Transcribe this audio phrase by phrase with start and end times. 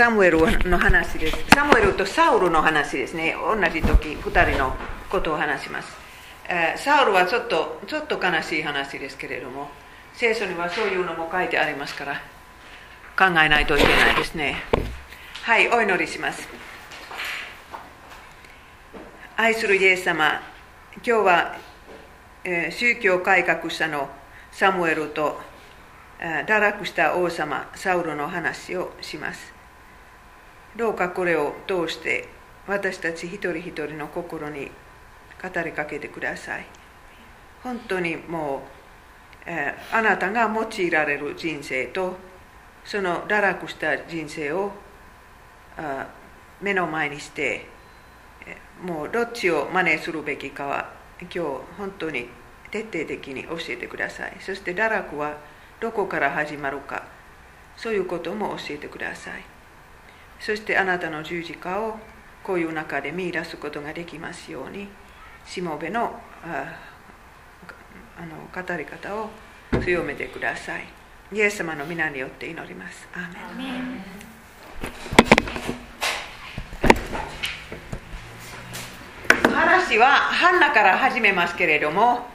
[0.00, 1.36] サムエルの話です。
[1.54, 3.36] サムエルとサウルの話ですね。
[3.38, 4.74] 同じ時、二人の
[5.10, 5.94] ことを話します。
[6.76, 9.68] サウルはちょっとちょっと悲しい話ですけれども、
[10.14, 12.14] 聖書にはそういうのも書いてありますから、
[13.14, 14.62] 考えないといけないですね。
[15.42, 16.48] はい、お祈りします。
[19.36, 20.40] 愛するイエス様、
[20.96, 21.56] 今日は、
[22.44, 24.08] え、宗教改革者の
[24.50, 25.38] サムエルと
[26.18, 29.49] 堕落した王様サウルの話をします。
[30.76, 32.28] どうかこれを通して
[32.66, 34.70] 私たち一人一人の心に
[35.42, 36.66] 語りかけてください。
[37.62, 38.62] 本当にも
[39.46, 42.16] う、え、あなたが用いられる人生と
[42.84, 44.72] その堕落した人生を
[46.60, 47.66] 目の前にして
[48.82, 51.40] もうどっちを真似するべきかは今日
[51.78, 52.28] 本当に
[52.70, 55.36] 徹底的に教えてくださいそして堕落は
[55.80, 57.04] どこから始まるか
[57.76, 59.59] そういうことも教えてください
[60.40, 61.98] そしてあなたの十字架を
[62.42, 64.88] こういう中で見出すことができますように
[65.46, 66.74] しもべのあ
[68.18, 69.30] あの語り方を
[69.82, 70.84] 強めてください。
[71.32, 73.08] イエス様の皆によって祈ります。
[73.14, 74.00] アーメン。
[79.54, 82.26] 話はハンナから始めますけれども、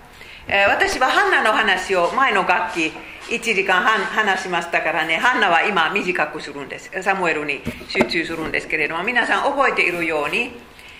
[0.47, 2.93] えー、私はハンナの話を前の楽器
[3.29, 6.91] 1時間半話しましたからね、ハンナは今短くするんです。
[7.01, 10.51] サムエルに集中するんですけれども、皆さん覚えているように、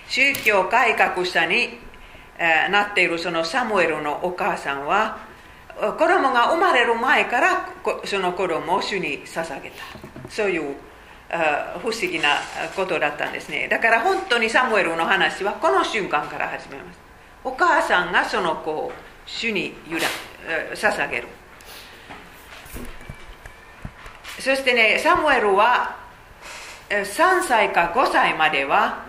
[0.07, 1.77] 宗教改革者に、
[2.39, 5.19] え、なっているそのサムエルのお母さんは、
[5.77, 7.69] 子供が生まれる前から
[8.05, 9.83] その子供を主に捧げた。
[10.27, 10.75] そういう
[11.81, 12.39] 不思議な
[12.75, 13.67] ことだったんですね。
[13.67, 16.99] だから本当にサムエルの話はこの瞬間から始めます。
[17.43, 18.91] お母さんがその子を
[19.27, 19.75] 主に
[20.73, 21.27] 捧げる。
[24.39, 25.95] そしてね、サムエルは
[26.89, 29.05] 3歳か5歳までは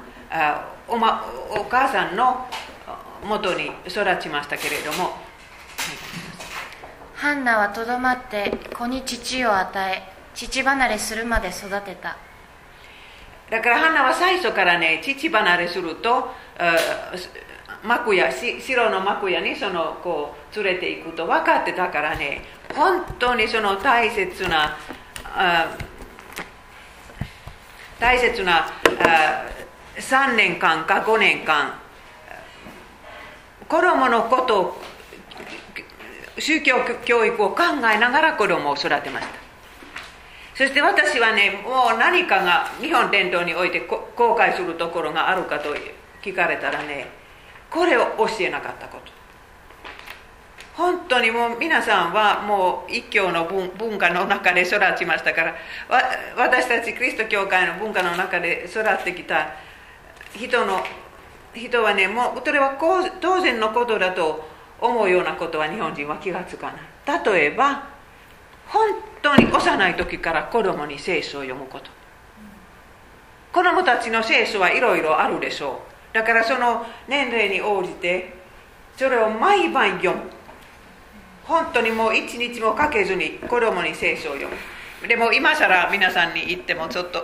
[0.89, 2.47] お,、ま、お母さんの
[3.25, 5.17] もとに育ちましたけれども、
[7.15, 10.03] ハンナはとどまって子に父を与え
[10.35, 12.17] 父離れするまで育てた。
[13.51, 16.31] だからハンナは最初からね父離れすると
[17.85, 22.43] 幕屋白の幕屋にその子を連れていくと分かってたからね
[22.75, 24.77] 本当にその大切な
[27.99, 28.69] 大切な
[29.97, 31.75] 3年間か5年間。
[33.69, 34.81] 子供のことを
[36.39, 39.35] 宗教教育を考えながら子供を育てました。
[40.55, 45.75] そして私はねもう何かが日本伝統において後悔するところがあるかと
[46.23, 47.09] 聞かれたらね
[47.71, 49.16] これを教えなかったこと。
[50.77, 55.55] 本当にもう皆さんはもう一教の文化の中で育ちましたから
[56.37, 59.55] 私たちキリスト教会の文化の中で育ってきた
[60.35, 60.85] 人の
[61.55, 62.77] 人はねもうそれは
[63.21, 64.47] 当然のことだと
[64.79, 67.25] 思うようなことは日本人は気がつかない。
[67.25, 67.89] 例えば
[68.69, 68.83] 本
[69.23, 71.91] 当に幼い時から子供に聖書を読むこと。
[73.55, 75.81] 子供たちの聖書はいろいろあるでしょ
[76.13, 76.15] う。
[76.15, 78.35] だからその年齢に応じて
[78.99, 80.25] それを毎晩読む。
[81.47, 84.57] 本当にもう一日もかけずに子供に聖書を読む。
[85.09, 87.23] でも今更皆さんに言ってもちょっと。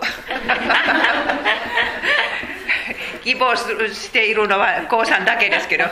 [3.23, 5.85] 希望しているのは高さんだけですけど。
[5.85, 5.91] で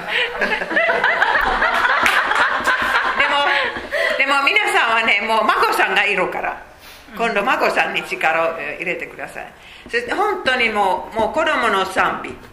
[4.28, 6.63] も皆さんはねもう孫さんがいるから。
[7.18, 9.53] 今度孫さんに力を入れてください。
[9.90, 12.50] そして本当にもうもう子供の賛美。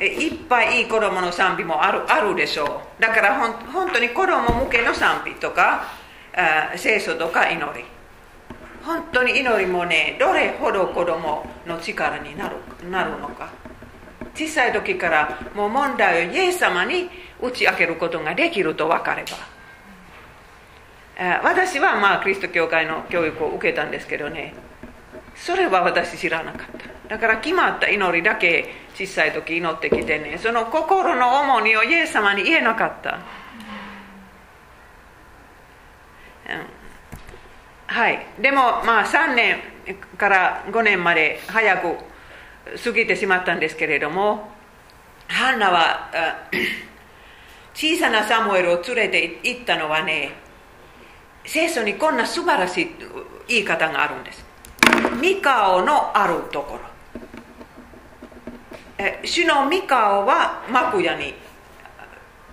[0.00, 3.02] いっぱいいい子供の賛美もあるあるでしょう。
[3.02, 5.84] だからほん本当に子供向けの賛美とか
[6.34, 7.84] あ聖書とか祈り。
[8.82, 12.56] 本当に祈りもねどれほど子供の力になる
[12.90, 13.50] なるのか。
[14.34, 17.10] 小さい時からもう問題をイエス様に
[17.42, 19.36] 打ち明けることができると分かれば。
[21.42, 24.54] 私はまあキリスト教会の教育を受けたんですけどね。
[25.36, 26.88] それは私知らなかった。
[27.08, 33.14] だから決まった祈りだけ小さい時祈ってきてねその心の重荷をイエス様に言えなかった、う
[36.52, 36.66] ん、
[37.86, 39.58] はいでもまあ3年
[40.18, 41.96] から5年まで早く
[42.84, 44.50] 過ぎてしまったんですけれども
[45.28, 46.10] ハンナは
[47.72, 50.32] 小さなサムエルを連れて行ったのはね
[51.46, 52.90] 聖書にこんな素晴らしい
[53.48, 54.44] 言い方があるんです。
[55.20, 56.89] ミカオのあるところ。
[59.24, 61.34] 主のミカオは幕屋に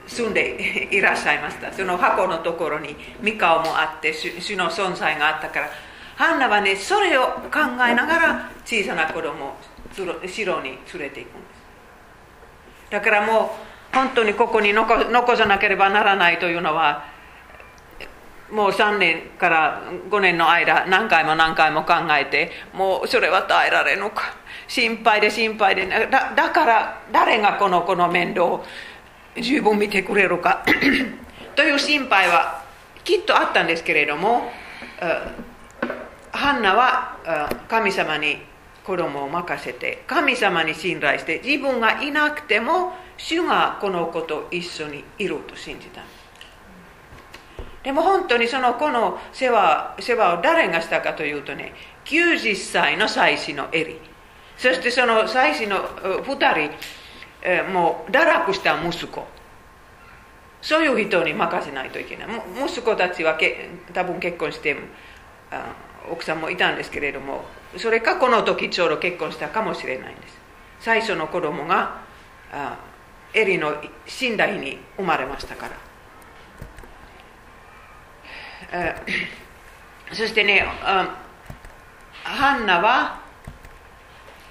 [0.08, 1.74] 住んでいらっしゃいました。
[1.74, 5.70] その箱のところにミカオもあって主の存在があったから、
[6.18, 9.56] ハンナはねそれを考えながら小さな子供を
[10.28, 11.48] 城に連れていくんで
[12.88, 13.52] すだからも
[13.94, 17.06] う本当にここに残さなければならないというのは
[18.52, 24.36] もう3年から5年の間何回も何回も考えてもうそれは耐えられるのか
[24.68, 25.88] 心配で心配で。
[25.88, 28.66] だだから誰がこの子の面倒を
[29.40, 30.64] 十分見てくれるか。
[31.56, 32.64] という心配は
[33.04, 34.52] きっとあったんですけれども
[36.32, 38.38] ハンナは神様に
[38.84, 46.02] 子供を任せて神様に信頼して自分がいなくても主がこの子と一緒にいると信じた。
[47.84, 51.74] でも本当にその子の世話世話を誰がしたかというとね
[52.06, 54.00] 90歳の妻子のエリ。
[54.58, 55.78] そしてその妻子の
[56.24, 56.72] 2
[57.44, 59.26] 人もう堕落した息子
[60.62, 62.28] そういう人に任せないといけない
[62.66, 64.76] 息子たちはけ多分結婚して
[66.12, 67.46] 奥さんもいたんですけれども
[67.78, 70.38] それかこの時ちょうど結婚したかもしれないんです
[70.80, 72.02] 最初の子供が
[73.34, 73.76] エリの
[74.06, 75.70] 死んだ日に生まれましたか
[78.72, 78.96] ら
[80.12, 80.66] そしてね
[82.24, 83.27] ハンナは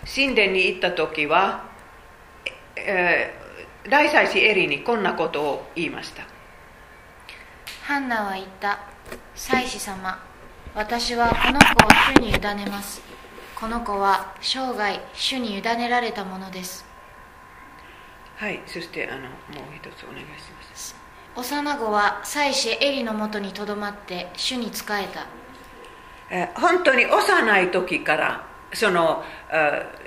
[0.07, 1.65] 神殿に行った時は、
[2.77, 6.23] えー、大祭司エリにこんなことを言いました。
[7.83, 8.79] ハンナは言った。
[9.35, 10.19] 祭司様
[10.75, 13.03] 私はこの子を主に委ねます。
[13.59, 16.85] この子は生涯主に委ねられたものです。
[18.37, 19.31] はいそしてあのもう
[19.77, 20.95] 一つお願いします。
[21.35, 25.27] 幼子は妻子エリのもとにとどまって主に仕えた。
[26.31, 29.23] え本当に幼い時からその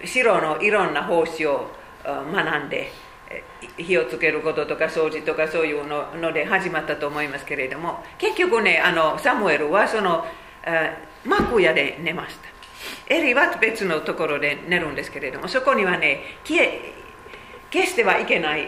[0.03, 1.67] 城のいろんな奉仕を
[2.03, 2.91] 学んで
[3.77, 10.25] 火をつけることとか掃除とかそういうのので始まったと思いますけれども結局ねあのサムエルはその
[11.25, 16.93] 幕屋で寝ましたエリは別のところで寝るんですけれどもそこにはね消え
[17.71, 18.67] 消してはいけない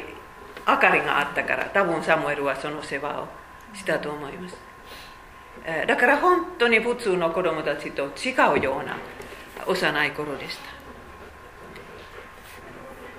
[0.68, 3.28] 明かりがあったから多分サムエルはその世話を
[3.74, 4.58] したと思います
[5.88, 8.98] だから本当に普通の子供たちと違うような
[9.68, 10.58] 幼い頃でし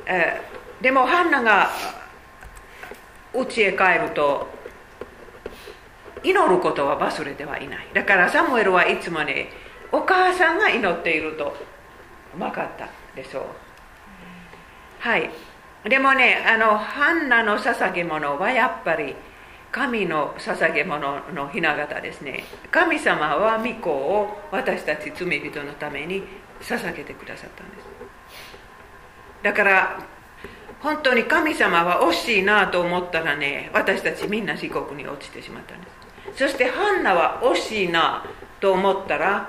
[0.07, 0.13] た。
[0.81, 1.71] でもハンナが
[3.33, 4.49] 家へ帰ると
[6.25, 7.87] 祈ることは忘れてはいない。
[7.95, 9.49] だからサムエルはいつもね
[9.91, 11.57] お母さんが祈っていると
[12.39, 13.45] 分かったでしょう。
[15.01, 15.31] はい。
[15.85, 19.17] でもねあのハンナの捧げ物はやっぱり
[19.73, 22.45] 神の捧げ物のひな形ですね。
[22.71, 26.23] 神様は御子を私たち罪人のために
[26.61, 27.87] 捧げてくださったんです。
[29.43, 29.99] だから
[30.81, 35.87] 本当に神様は惜しいなと思ったらね私たちみんな地獄に落ちてしまったんで
[36.35, 36.45] す。
[36.45, 38.25] そしてハンナは惜しいな
[38.61, 39.49] と思ったら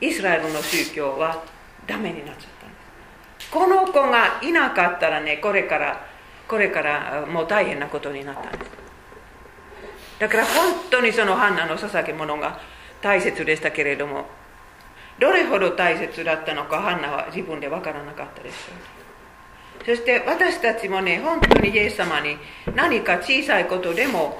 [0.00, 1.44] イスラエルの宗教は
[1.86, 2.76] ダメになっちゃったんで
[3.38, 3.50] す。
[3.52, 6.04] この子がいなかったらねこれから
[6.48, 8.83] これからもう大変なことになったんです。
[10.18, 12.58] だから本当にそのハンナの捧げ物が
[13.02, 14.26] 大切でしたけれども
[15.18, 18.70] どれほど大切だったのかハンナは自分で分からなかったです
[19.84, 22.36] そして私たちもね本当にイエス様に
[22.74, 24.38] 何か小さいことでも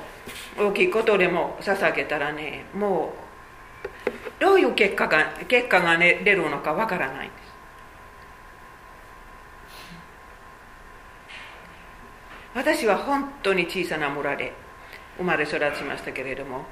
[0.59, 3.25] 大きいことでも捧げたらねもう
[4.41, 7.45] どういう結果が結果が、ね、出るのか分からないんです。
[12.55, 14.53] 私は本当に小さな村で
[15.17, 16.65] 生まれ育ちましたけれども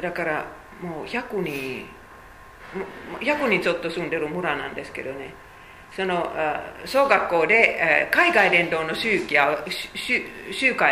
[0.00, 0.46] だから
[0.82, 1.86] もう100人
[3.20, 5.34] 100人ちょっと住んでる村なんですけどね。
[5.96, 6.30] その
[6.84, 9.36] 小学校で海外伝道の集会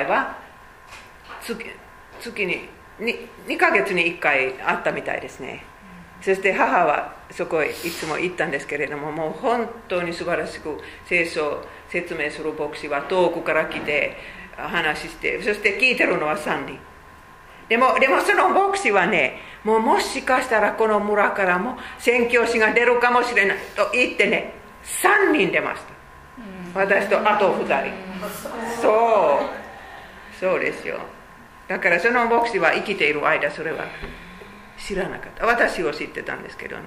[0.07, 0.37] は
[1.41, 1.65] 月
[2.21, 5.65] 月に 2, 2ヶ月に1回あったみたいですね。
[6.21, 10.77] そして母はそこへいつも行ったんですけれどももう本当に素晴らしく
[11.07, 14.17] 聖書説明する牧師は遠くから来て
[14.59, 16.79] 話してそして聞いてるのは3人。
[17.69, 26.81] でもでもその牧師はねもうもしかしたらこの村からも宣教師が出るかもしれないと言ってね3人出ました。
[26.81, 27.93] 私とあと2人。
[28.81, 30.39] そう。
[30.39, 30.99] そうですよ。
[31.67, 33.85] だからその牧師は生きている間それは
[34.79, 35.45] 知らなかった。
[35.45, 36.85] 私を知ってたんですけどね、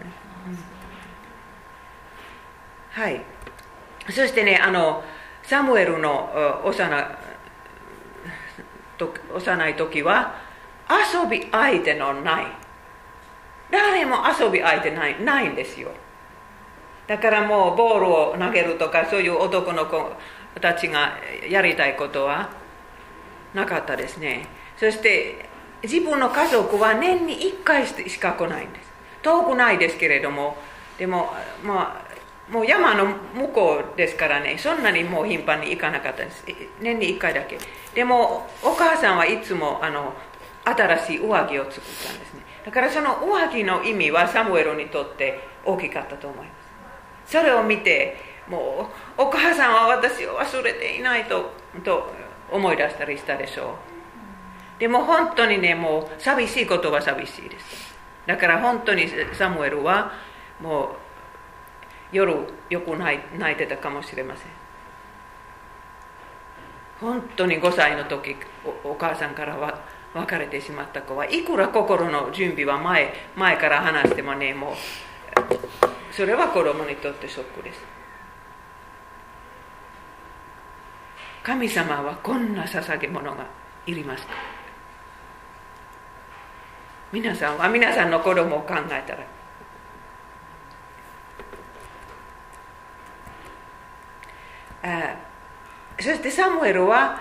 [2.91, 3.21] はい。
[4.09, 5.03] そしてねあの
[5.43, 7.17] サムエルの幼
[9.33, 10.35] 幼い時は
[10.89, 12.45] 遊び相手のない。
[13.71, 15.89] 誰も遊び相手ないないんですよ。
[17.07, 20.13] だからもうボールを投げるとかそういう男の子
[20.59, 21.17] たちが
[21.49, 22.49] やりたいことは
[23.53, 24.47] なかったですね。
[24.77, 25.49] そして
[25.83, 28.91] 自分の家族は年に1回しか来ないんです。
[29.21, 30.57] 遠くないですけれども。
[30.97, 32.10] でもまあ
[32.51, 36.43] もう山の向こうですからねそんなにもう頻繁に行かなかったです
[36.81, 37.57] 年に1回だけ
[37.95, 40.13] でもお母さんはいつもあの
[40.65, 46.51] 新しい上着を作ったんですねだからその上着の意味はサムエルにとって大きかったと思いま
[47.25, 48.17] すそれを見て
[48.47, 51.51] もうお母さんは私を忘れていないと
[51.85, 52.11] と
[52.51, 53.75] 思い出したりしたでしょ
[54.77, 57.95] うでも本当にねもう寂しいことは寂しいです
[58.27, 60.11] だから本当にサムエルは
[60.59, 60.87] もう
[62.11, 62.33] 夜
[62.69, 63.19] よく泣
[63.51, 64.47] いてたかもしれません。
[66.99, 68.35] 本当に5歳の時
[68.83, 69.81] お母さんからは
[70.13, 74.75] 別れてしまった子はいくら心の準備は前前から話してもねもう
[76.13, 77.81] それは子供にとってショックです。
[81.43, 83.45] 神様はこんな捧げ物が
[83.87, 84.33] いりますか？
[87.11, 89.25] 皆さんは皆さんの子供を考えたら
[95.99, 97.19] そしてサムエルは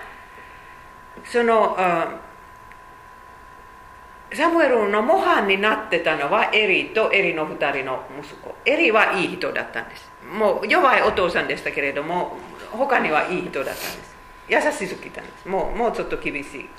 [1.25, 1.77] その
[4.33, 12.37] サムエルの模範になってたのはエリとエリの2人の息子エリはいい人だったんですもう弱いお父さんでしたけれども
[12.71, 14.15] 他にはいい人だったんです
[14.47, 16.69] 優しすぎたんですもうもうちょっと厳しい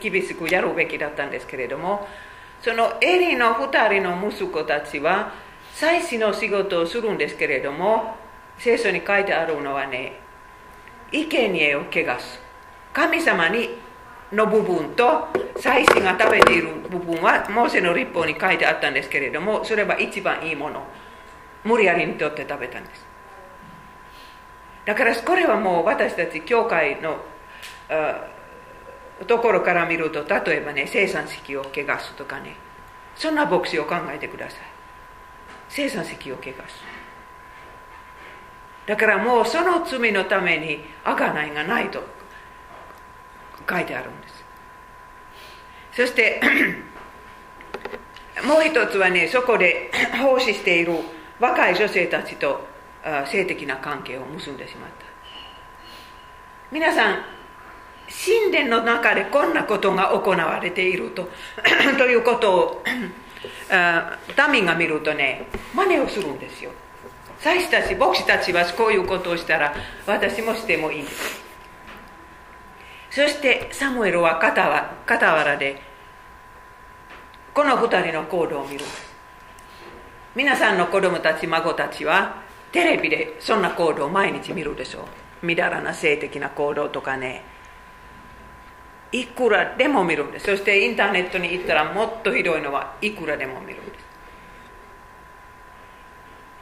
[0.00, 2.06] 厳しくやるべきだったんですけれども
[2.62, 5.32] そのエリの2人の息子たちは
[5.74, 8.16] 祭祀の仕事をするんですけれども
[8.58, 10.20] 聖書に書いてあるのはね
[11.12, 12.40] 生贄を汚す。
[12.92, 13.70] 神様に
[14.32, 20.82] の部分と祭司が食べている部分はモーセの立法に書いてあったんですけれどもそれは一番いいもの。
[21.64, 23.06] 無理やりにとって食べたんです。
[24.84, 27.18] だからこれはもう私たち教会の
[29.26, 32.56] ところから見ると例えばね生産式を汚すとかね。
[33.16, 34.60] そんな牧師を考えてください。
[35.68, 36.97] 生産式を汚す。
[38.88, 42.02] だからもうその罪のために贖いがないと
[43.68, 44.44] 書いてあるんです。
[45.92, 46.40] そして
[48.46, 49.90] もう一つはねそこで
[50.22, 50.94] 奉仕している
[51.38, 52.66] 若い女性たちと
[53.26, 55.04] 性的な関係を結んでしまった。
[56.72, 57.22] 皆さん
[58.08, 61.28] 神殿の中でこんなことが行われていると
[61.98, 62.84] ということを
[64.50, 66.70] 民が見るとね真似をするんですよ。
[67.40, 69.74] 祭司たち牧師たちはこういうことをしたら
[70.06, 71.04] 私もしてもいい
[73.10, 75.88] そしてサムエルは傍らで
[77.58, 78.84] この2人の行動を見る。
[80.36, 85.08] 皆さんの子供たち孫たちはテレビでそんな行動を毎日見るでしょ
[85.42, 85.46] う。
[85.46, 87.42] みだらな性的な行動とかね。
[89.10, 90.46] いくらでも見るんです。
[90.46, 94.07] そしてインターネットに行ったらもっとひどいのはいくらでも見るんです。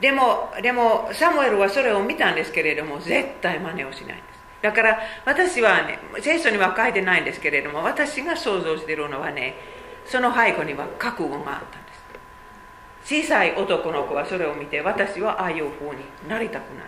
[0.01, 4.37] でもでもサムエルはそれを見たんですけれども絶対真似をしないんです。
[4.63, 9.55] だから私はね聖書には書いてないんですけれども私が想像しているのはね
[10.05, 11.93] その背後には覚悟があったんで
[13.05, 13.23] す。
[13.23, 16.87] 小さい男の子はそれを見て私はああいう風になりたくない。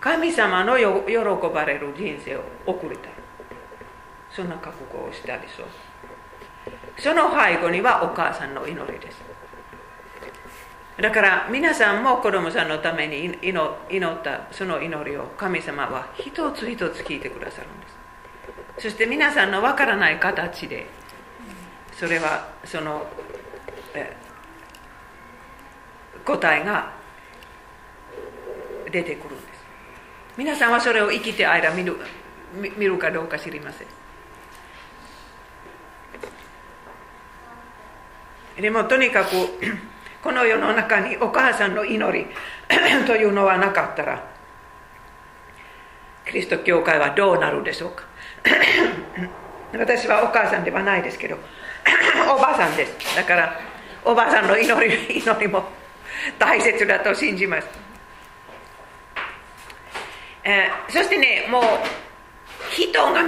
[0.00, 0.84] 神様の喜
[1.52, 3.12] ばれる人生を送りたい。
[4.30, 5.66] そんな覚悟をしたでしょう。
[7.00, 9.29] その背後にはお母さんの祈りです。
[10.98, 18.00] だから皆さんも子供さんのために祈ったその祈りを神様は一つ一つ聞いてくださるんです。
[18.82, 20.86] そして皆さんのわからない形で
[21.92, 23.06] それはその
[26.24, 26.92] 答えが
[28.90, 29.60] 出てくるんです。
[30.36, 31.96] 皆さんはそれを生きて間見る
[32.76, 33.86] 見るかどうか知りません。
[38.62, 39.30] でもとにかく
[40.22, 42.26] この世の中にお母さんの祈り
[43.06, 44.22] というのはなかったら
[46.26, 48.04] キリスト教会はどうなるでしょうか？
[49.78, 51.36] 私はお母さんではないですけど
[52.36, 53.16] おばあさんです。
[53.16, 53.58] だから
[54.04, 55.64] おばあさんの祈り 祈りも
[56.38, 57.68] 大切だと信じます、
[60.44, 61.62] えー、そしてねもう
[62.70, 63.24] 人が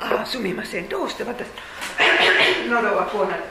[0.00, 0.88] あすみません。
[0.88, 1.46] どうして私
[2.68, 3.42] 喉がこうなる。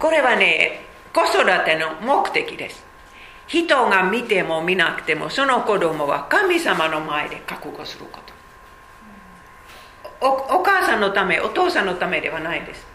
[0.00, 0.80] これはね
[1.14, 2.82] 子育ての目的です。
[3.46, 8.32] 人が見ても見なくてもその子供は神様の前で覚悟すること。
[10.22, 12.86] お母さんのためお父さんのためではないです。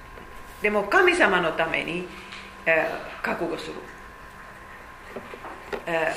[0.62, 2.08] でも神様のために、
[2.66, 3.74] えー、覚悟する、
[5.86, 6.14] え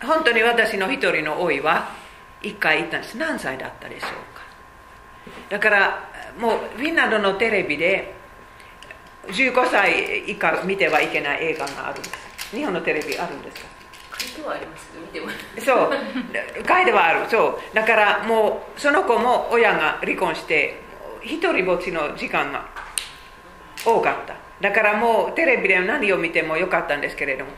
[0.00, 1.90] ー、本当に私の一人の老いは
[2.42, 3.16] 一回言ったんです。
[3.18, 4.42] 何歳だったでしょうか。
[5.50, 8.14] だからもうフィンランドのテレビで
[9.28, 12.56] 15歳以下見てはいけない映画があるんです。
[12.56, 13.66] 日本のテレビあるんですか？
[14.20, 15.28] 書いてはありますけど見ても。
[15.64, 15.92] そう
[16.66, 20.80] 書いてはあるそうだからもうその子も親が離婚して
[21.22, 22.66] 一人ぼっちの時間が
[23.84, 24.36] 多かった。
[24.60, 27.50] だからもうテレビで何を見てもよかったんですけれども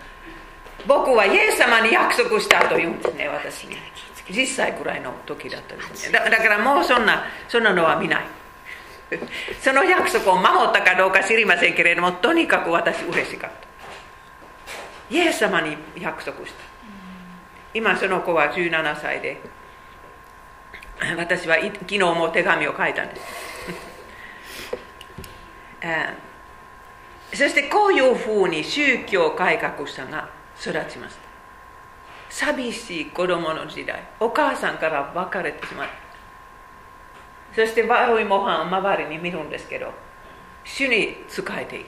[0.86, 3.76] 僕はイエス様に約束したと言うんですね私に
[4.28, 5.84] 10歳くらいの時だったんで。
[5.94, 8.24] すねだだからもうそんなそんなのは見ない
[9.60, 13.66] その約束を守ったかどうか知りませんけれどもとにかく私嬉しかった。
[15.08, 16.58] イエス様に約束した。
[17.72, 19.40] 今その子は17歳で
[21.16, 23.22] 私は昨日も手紙を書いたんです。
[27.36, 31.26] そしてこういうふうに宗教改革者が育ちました。
[32.30, 36.05] 寂しい子供の時代お母さんから別れてしまった。
[37.56, 39.92] そして悪い模範を周りに見るんですけど
[40.64, 41.86] 主に仕えていく。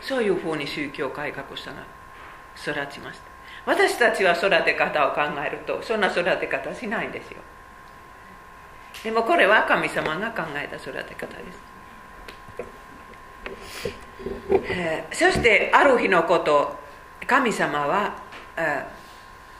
[0.00, 1.82] そういうふうに宗教改革者が
[2.56, 3.28] 育ちました。
[3.66, 7.38] 私たちは育て方を考えるとそんな育て方しないんですよ。
[9.04, 11.52] でもこれは神様が考えた育て方で
[15.12, 15.28] す。
[15.30, 16.76] そしてある日のこと
[17.26, 18.14] 神様は、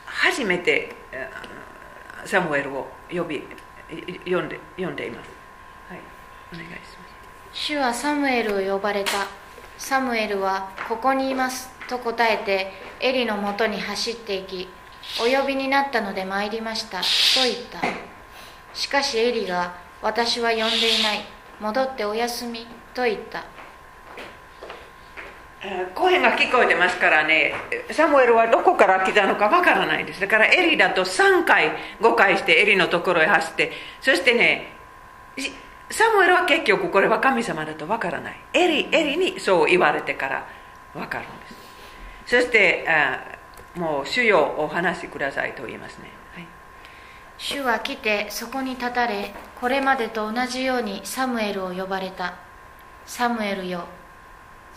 [0.06, 0.94] 初めて、
[2.24, 3.42] サムエルを呼び
[3.90, 5.30] 読んで読んでいます。
[5.88, 6.00] はい。
[6.52, 6.88] お願いします。
[7.52, 9.26] 主はサムエルを呼ばれた。
[9.78, 11.70] サムエルはここにいます。
[11.88, 14.68] と答えてエリのもとに走っていき
[15.20, 17.00] お呼びになったので参りました。
[17.00, 17.04] と
[17.44, 17.80] 言った。
[18.74, 21.20] しかしエリが私は呼んでいない。
[21.60, 22.66] 戻ってお休み。
[22.94, 23.44] と言った。
[25.94, 27.52] 声が聞こえてますからね
[27.90, 30.20] サムエルはどこから来たのかわからないんです。
[30.20, 34.72] だからエリだと3回5回してエリのところへ走ってそしてね
[35.90, 38.36] サムエルは結局これは神様だとわからない。
[38.52, 40.46] エリエリにそう言われてから
[40.94, 41.54] わかるんです。
[42.26, 43.20] そしてあ
[43.74, 46.46] もう主よお話しくださいと言いますね、はい。
[47.36, 52.34] 主は来てそこに立たれこれまでと同じようにサムエルを呼ばれた。
[53.06, 53.86] サムエルよ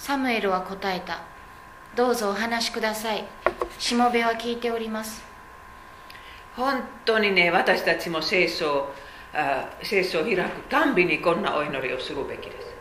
[0.02, 1.22] サムエルは答えた。
[1.96, 3.24] どうぞお話しください。
[3.78, 5.24] しもべは聞いております。
[6.56, 8.92] 本当にね私たちも聖書
[9.32, 12.74] あ聖書を開くたんびにこんなお祈りをするべきです。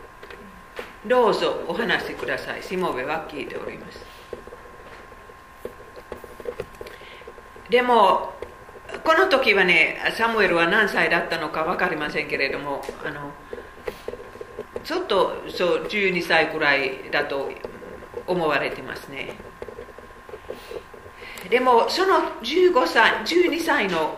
[1.05, 2.63] どうぞお話しください。
[2.63, 4.03] しもべは聞いております。
[7.69, 8.33] でも
[9.03, 13.31] この時はねサムエルは何歳だったのか分かりませんけれどもあの
[14.83, 17.49] ちょっとそう12歳くらいだと
[18.27, 19.35] 思われてますね。
[21.49, 24.15] でもその15歳12歳の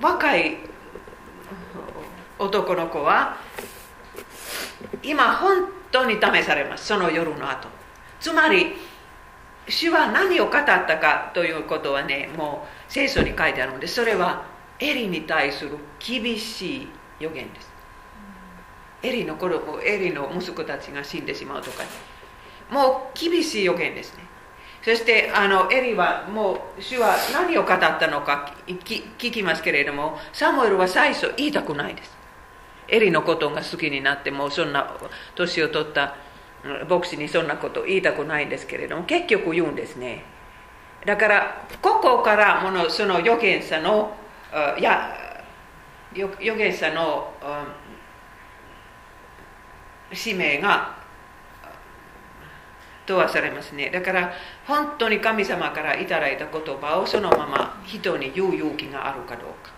[0.00, 0.58] 若い
[2.38, 3.36] 男の子は
[5.02, 7.68] 今本当に試されますその夜の後。
[8.20, 8.74] つまり
[9.68, 14.44] 主は何を語ったかということはねもう聖書に書いてあるんでそれは
[14.78, 16.88] エリに対する厳しい
[17.20, 17.73] 予言です。
[19.04, 19.48] エリの子
[19.82, 21.84] エリの息子たちが死んでしまうとか
[22.70, 24.24] もう厳しい予言ですね。
[24.82, 32.14] そしてあのエリはもう主は何を語ったのか聞きますけれどもサムエルは最初言いたくないです。
[32.88, 34.94] エリのことが好きになってもそんな
[35.34, 36.16] 年を取った
[36.88, 40.24] 牧師にそんなこと言いたくないんですけれども結局言うんですね。
[41.06, 44.14] だからここからものその預言者の
[44.78, 45.14] や
[46.14, 47.66] 預言者のあ
[50.12, 50.94] 使命が
[53.06, 53.90] 問わされますね。
[53.90, 54.32] だから
[54.66, 59.72] 本当に神様からいただいた言葉をそのまま人に言う勇気があるかどうか。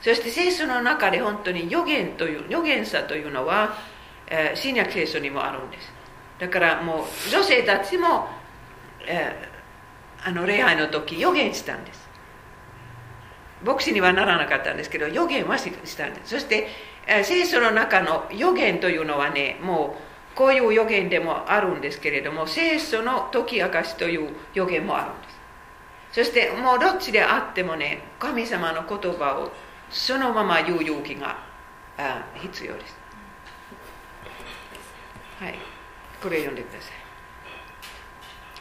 [0.00, 3.76] そして聖書の中で本当に予言という預言者というのは、
[4.28, 5.92] えー新約聖書にもあるんです。
[6.38, 8.28] だからもう女性たちも、
[9.06, 9.48] え
[10.24, 12.06] あの礼拝の時予言したんです。
[13.64, 16.30] 牧師にはならなかったんですけど予言はしたんです。
[16.30, 16.68] そして、
[17.24, 19.96] 聖書の中の予言というのはねも
[20.34, 25.36] うこういう予言でもあるんですけれども聖書の解き明かしという予言もあるんです。
[26.12, 29.52] そしてもうどっちであってもね神様の言葉を
[29.90, 31.38] そのまま言う勇気が
[32.40, 32.98] 必要です。
[35.40, 35.54] はい。
[36.22, 36.92] これ読んでください。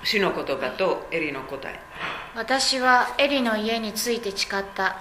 [0.04, 1.80] 主の言葉とエリの答え。
[2.36, 4.98] 私はエリの家について誓った。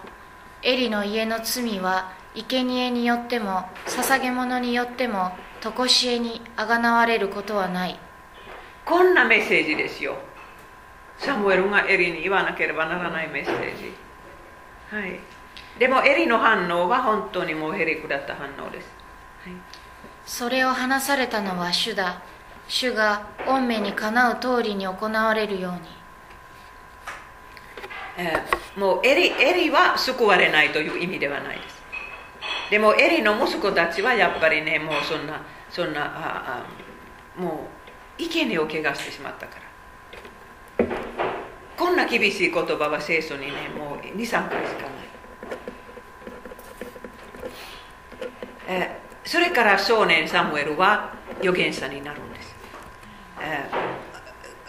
[0.63, 7.99] エリの家の罪は生贄によっても捧げ物によっても常しえにあがなわれることはない。
[8.85, 10.17] こんなメッセージですよ。
[11.19, 13.95] サムエルがエリに言わなければならないメッセージ。
[14.91, 15.21] はい。
[15.79, 18.89] でもエリの反応は本当にもうへりくだった反応です、
[19.45, 19.55] はい。
[20.27, 22.23] それを話されたのは主だ。
[22.69, 25.81] 主が御目にかなう通りに行われるように。
[28.17, 31.74] えーもうエリエリは救われないという意味ではないです
[32.71, 36.65] でもエリの息子たちはやっぱりねもうそんなそんなあ
[37.37, 37.69] あも
[38.19, 39.65] う生贄を怪我してしまったから。
[41.77, 44.91] こんな厳しい言葉は聖書にねもう23回しかない、
[48.69, 52.55] えそれから少年サムエルは預言者になるんです、
[53.41, 53.69] え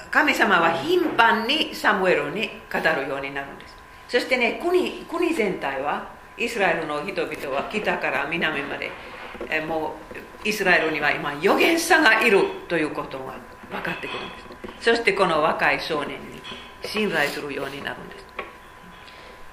[0.09, 3.75] 神様は頻繁にサムエルに語るようになるんです。
[4.07, 8.91] そしてね国国全体はイスラエルの人々は北から南まで、
[9.67, 9.95] も
[10.43, 13.35] うイスラエルには今預言者がいるということが
[13.71, 16.41] 分かってくるんですそしてこの若い少年に
[16.83, 18.25] 信頼するようになるんです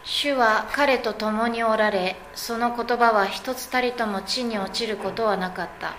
[0.05, 5.95] 主は彼と共におられその言葉は一つたりとも地に落ちることはなかった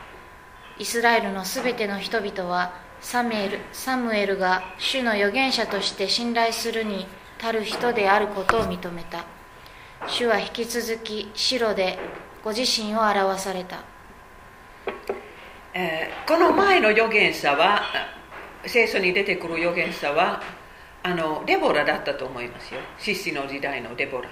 [0.77, 7.07] イスラエルのすべての人々はサムエルサムエルが主の預言者として信頼するに
[7.41, 9.25] 足る人であることを認めた
[10.07, 11.97] 主は引き続き白で
[12.43, 13.83] ご自身を表された。
[15.73, 17.81] えーこの前の預言者は
[18.65, 20.41] 聖書に出てくる預言者は
[21.03, 22.79] あのデボラだったと思いますよ。
[22.97, 24.29] 獅子の時代のデボラ。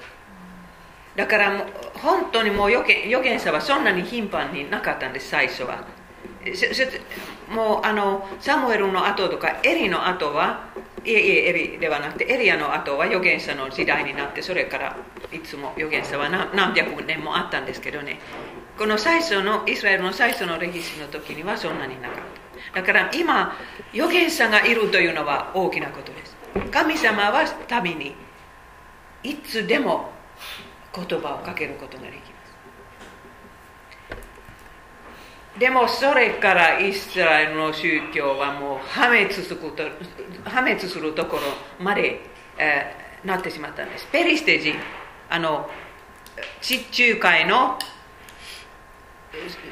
[1.15, 5.83] だから本当にもう預言預言者はそんなに頻繁になかったんです最初は。
[7.49, 10.69] もうあのサムエルの後とかエリの後は
[11.03, 14.97] いえいえエリではなくてエリアの後は預言者の時代になってそれから
[15.31, 18.19] いつも預言者は何百年もあったんですけどね。
[18.77, 22.17] この最初のイスラエルの最初の歴史の時にはそんなになかっ
[22.73, 22.81] た。
[22.81, 23.55] だから今
[23.93, 26.35] 預言者がいるというのは大きなことです。
[26.71, 27.45] 神様は
[27.83, 28.15] 民に
[29.23, 30.09] いつでも
[30.93, 32.31] 言葉をかけることができます
[35.59, 39.83] でもそれからイスラエルの宗教はもう破滅すると
[40.49, 41.41] 破滅するところ
[41.83, 42.21] まで、
[42.57, 44.07] えーなってしまったんです。
[44.11, 44.75] ペリシテ人
[45.29, 45.69] あの
[46.61, 47.77] 地中海の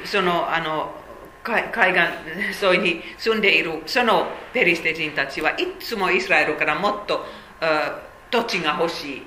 [0.04, 0.94] そのあの
[1.42, 7.24] 海海岸沿いに住んでいるそのペリシテ人たちはいつもイスラエルからもっと
[7.60, 9.22] あ土地が欲しい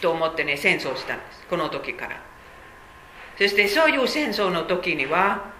[0.00, 1.46] と思ってね戦争したんです。
[1.48, 2.20] この時から。
[3.36, 5.52] そしてそういう戦争の時には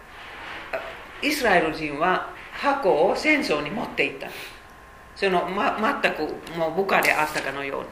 [1.23, 4.29] イスラエル人は箱を戦争に持っていった。
[5.17, 6.23] その、ま、全く
[6.57, 7.89] もう部下であったかのように。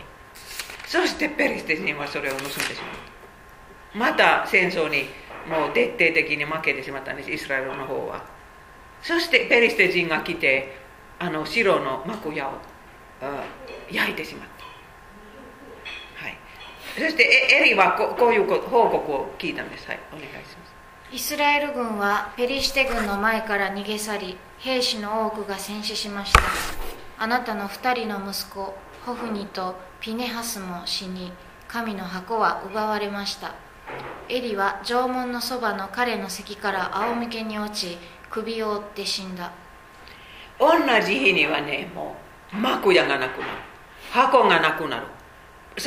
[0.86, 5.06] そしてペリシテ人はそれを盗んでしまうまた戦争に
[5.48, 8.24] もう徹底的に負けてしまったんですイスラエルの方は。
[9.02, 10.76] そしてペリシテ人が来て
[11.18, 12.52] あの白の幕屋を
[13.90, 14.48] 焼いてしまっ
[16.18, 16.24] た。
[16.24, 16.38] はい。
[16.94, 17.24] そして
[17.60, 19.86] エリはこういう報告を聞いたんです。
[19.88, 20.55] はいお願いします。
[21.16, 26.40] イスラエル軍はペリシテ軍の前から逃げ去り兵士の多くが戦死しました。
[27.16, 28.76] あなたの二人の息子
[29.06, 31.32] ホフニとピネハスも死に
[31.68, 33.54] 神の箱は奪われました。
[34.28, 37.96] エリは城門のそばの彼の席から仰向けに落ち
[38.28, 39.52] 首を折って死んだ。
[40.60, 40.66] 同
[41.00, 42.14] じ日にはねも
[42.52, 43.52] う幕屋がなくなる。
[44.10, 45.06] 箱がなくなる。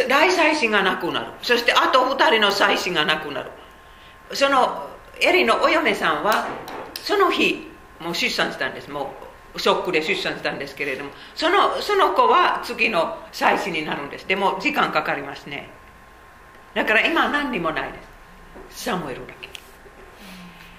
[0.09, 1.33] 大祭司がなくなる。
[1.43, 3.51] そしてあと二人の祭司がなくなる。
[4.33, 4.88] その
[5.21, 6.47] エリのお嫁さんは
[6.95, 7.67] その日
[7.99, 8.89] もう出産したんです。
[8.89, 9.13] も
[9.53, 14.27] うショックで出産したんですけれどもそのその子は次の祭司になるんです。
[14.27, 15.69] でも時間かかりますね。
[16.73, 17.99] だから今何にもないで
[18.69, 18.84] す。
[18.84, 19.49] サムエルだけ。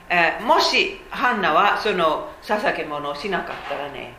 [0.08, 4.14] えーもしハンナはその捧げ物をしなかったらね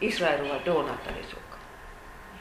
[0.00, 1.58] イスラエルはどうなったでしょうか。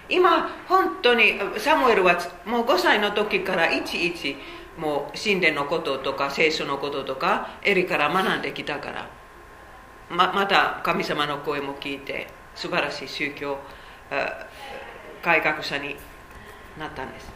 [0.09, 4.37] 今本当にサムエルはもう5歳の時からいちいち
[4.77, 9.09] もう神殿のこととか聖書のこととかエリから学んできたから。
[10.09, 13.57] ままた神様の声も聞いて素晴らしい宗教
[15.21, 15.97] 改革者に
[16.79, 17.29] なったんです。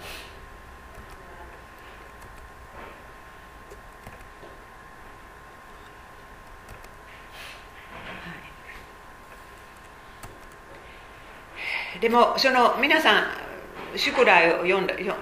[12.00, 13.51] でもその皆さん
[13.96, 15.16] 宿題を読んだよ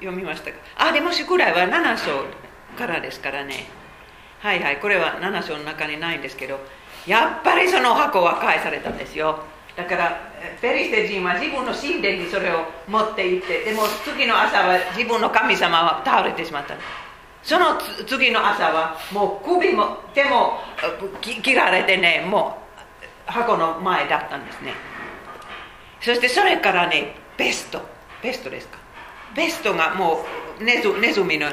[0.00, 2.24] 読みましたあでも宿題は7章
[2.76, 3.66] からですからね。
[4.40, 6.60] はいはいこれは7章の中にないんですけど
[7.06, 9.38] やっぱりその箱は返されたんですよ。
[9.76, 10.20] だから
[10.60, 16.74] ペリシテ人は自分の神殿にそれを持って行ってでも次の朝は自分の神様は倒れてしまった。
[17.42, 20.60] その次の朝はもう首も手も
[21.20, 22.58] 切られてねも
[23.28, 24.74] う箱の前だったんですね。
[26.00, 27.93] そしてそれからねベスト。
[28.24, 28.78] ベストですか
[29.36, 30.24] ベストがも
[30.58, 31.46] うネズネズミの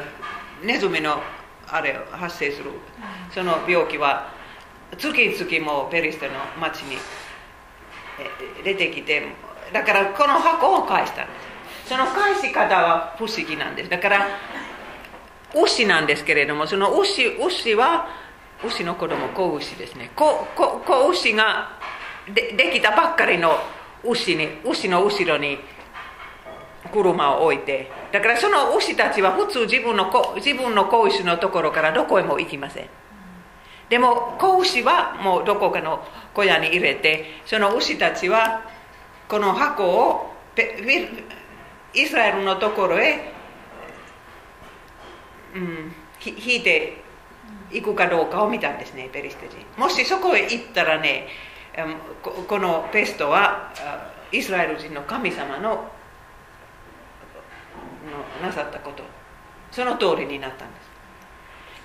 [0.64, 1.22] ネズミの
[1.68, 2.72] あれ発生する
[3.34, 4.32] その病気は
[4.98, 6.98] 月々もペリステの町に
[8.64, 9.24] 出てきて
[9.74, 11.34] だからこの箱を返したんで
[11.84, 14.28] すその返し方は不思議なんですだから
[15.54, 18.08] 牛なんですけれどもその牛牛は
[18.66, 21.70] 牛の子供子牛ですね子子子牛が
[22.34, 23.58] でできたばっかりの
[24.06, 25.58] 牛に牛の後ろに
[26.92, 32.90] 車を置いてだからその牛たちは普通自分の子自分の子牛のところからどこへも行きません。
[33.90, 38.62] でも子牛はもうどこかの小屋に入れてその牛たちは
[39.28, 40.34] この箱を
[41.94, 43.34] イスラエルのところへ、
[45.56, 45.94] うん、
[46.26, 47.02] 引いて
[47.70, 49.58] いくかどうかを見たんですねペリシテ人。
[49.78, 51.28] もしそこへ行ったらね
[52.24, 53.74] このペストは
[54.32, 55.92] イスラエル人の神様の
[58.42, 59.04] なさったこと。
[59.72, 60.92] その通りになったんです。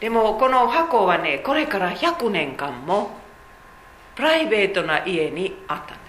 [0.00, 3.11] でもこの箱はねこれから100年間も
[4.14, 6.05] プライベートな家にあったんで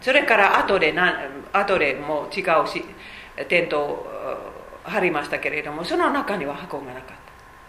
[0.00, 0.06] す。
[0.06, 1.20] それから後でな
[1.52, 2.84] 後でもう違うし
[3.48, 4.06] テントを
[4.84, 7.02] 張りましたけれどもその中には箱がなかっ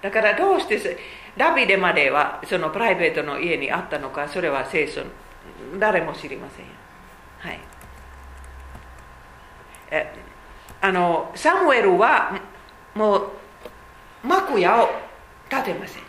[0.01, 0.09] た。
[0.09, 0.97] だからどうして
[1.37, 5.01] ダビデまではそのプライベートの家にあったのかそれは聖書
[5.79, 6.65] 誰も知りません
[7.39, 7.59] はい。
[9.91, 10.13] え
[10.85, 12.39] あのサムエルは
[12.93, 13.31] もう
[14.23, 14.89] 幕屋を
[15.49, 16.03] 建てません。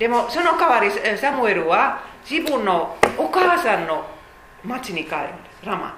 [0.00, 4.04] でもその代わりサムエルは自分のお母さんの
[4.64, 5.66] 町に帰るんです。
[5.66, 5.96] ラマ。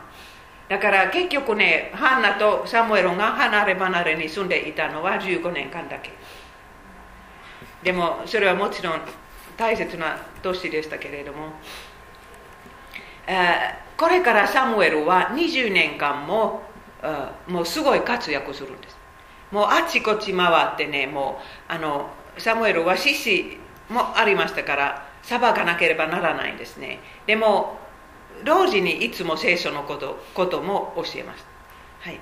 [0.68, 6.11] だから結局ねハンナとサムエルが離れ離れに住んでいたのは15年間だけ。
[7.83, 9.01] でもそれはもちろん
[9.57, 11.49] 大切な年でしたけれども、
[13.97, 16.71] これからサムエルは20年間も
[17.48, 18.96] もうすごい活躍するんです。
[19.50, 21.38] もうあちこち回ってねも
[21.68, 23.58] うあのサムエルは獅子
[23.90, 27.00] もありましたから裁かなければならないんですね。
[27.26, 27.76] でも
[28.44, 31.46] 同時にいつも聖書のことことも教えます、
[32.00, 32.18] はい、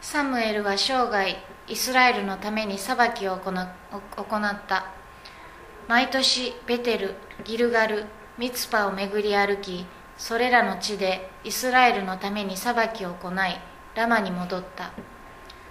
[0.00, 1.36] サムエルは生涯
[1.68, 3.68] イスラエルのために裁きを行っ
[4.66, 4.86] た。
[5.86, 8.04] 毎年ベテルギルガル
[8.36, 9.86] ミツパを巡り歩き
[10.18, 13.34] それらの地でイスラエルのために裁きを行い
[13.98, 14.92] ラマに戻った。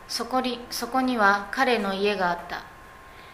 [0.09, 2.63] そこにそこには彼の家があった。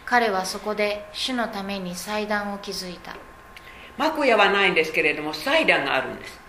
[0.04, 3.16] 彼はそこで主のために祭壇を築いた。
[3.98, 6.40] 幕屋はないんですけれども祭壇があるんです。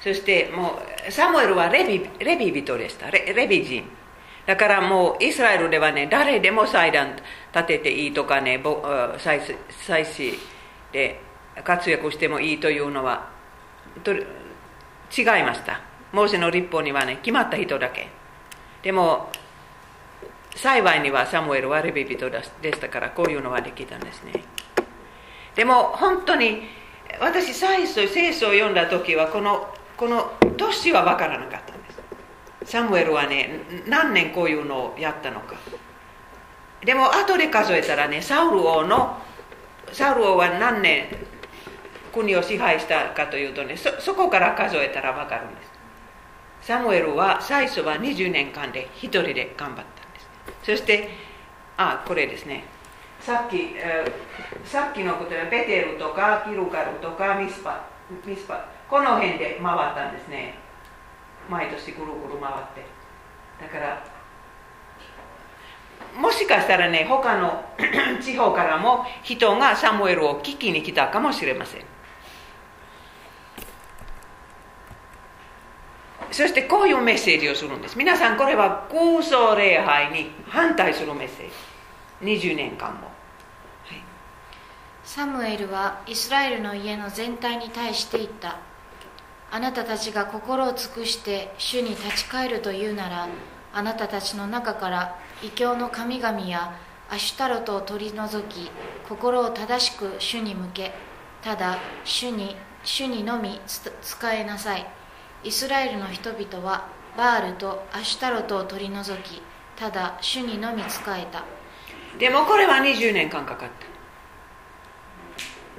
[0.00, 3.10] そしてもうサムエルはレビレビ人でした。
[3.10, 3.88] レレビ人。
[4.44, 7.16] だからもうイスラエルではね誰でも祭壇
[7.54, 8.62] 建てていいとかね
[9.18, 10.38] 祭祀
[10.92, 11.20] で
[11.64, 13.30] 活躍してもいいというのは
[14.06, 15.87] 違いました。
[16.12, 18.08] モーセの立法にはね決まった人だけ
[18.82, 19.30] でも
[20.54, 24.32] 幸いにはサムエルはレビ人でしたからこういうのはできたんですね
[25.54, 26.62] でも本当に
[27.20, 31.90] 私最初聖書を読んだ時はこのこの年は分からなかったんで
[32.64, 35.56] すサムエルはね何年こういうのをやったのか
[36.84, 39.18] でも後で数えたらねサウル王の
[39.92, 41.06] サウル王は何年
[42.12, 45.77] 国を支配したかというとねそそこから数えたら分かるんです
[46.68, 50.28] サムエルは最初は20年間で一人で頑張ったんです。
[50.64, 51.08] そして
[51.78, 52.64] あこれですね。
[53.22, 57.86] さっき、えー、さっきのことはベテルとかキルカルとかミスパ
[58.26, 60.56] ミスパこの辺で回ったんですね。
[61.48, 62.84] 毎年ぐるぐる回って。
[63.62, 64.04] だから
[66.20, 67.64] もしかしたらね他の
[68.20, 71.80] 地方からも人がサムエルを聞きに来たかもしれません。
[76.30, 77.96] そしてこういうメッセージをするんです。
[77.98, 81.52] 皆さんこれは空想礼拝に反対するメッセージ。
[82.20, 83.06] 20年間も、
[83.84, 84.02] はい、
[85.04, 88.58] サムエルはイスラエルの家の全体に対して言った。
[89.50, 93.28] あなたたちが心を尽くして主に立ち返るというなら
[93.72, 98.70] あなたたちの中から異教の神々やアシュタロトを取り除き
[99.08, 100.92] 心を正しく主に向け
[101.42, 104.97] ただ主に主にのみ使えなさい。
[105.44, 109.40] イスラエルの人々はバールとアシュタロトを取り除き
[109.76, 111.44] ただ主にのみ仕えた。
[112.18, 113.86] でもこれは20年間かかった。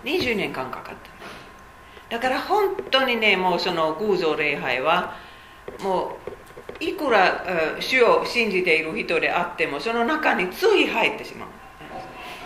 [0.08, 2.16] 20年間かかった。
[2.16, 5.16] だから本当にねもうその偶像礼拝は
[5.82, 6.18] も
[6.80, 7.46] ういくら
[7.80, 11.50] 主を信じている人であってもその中につい入ってしまう。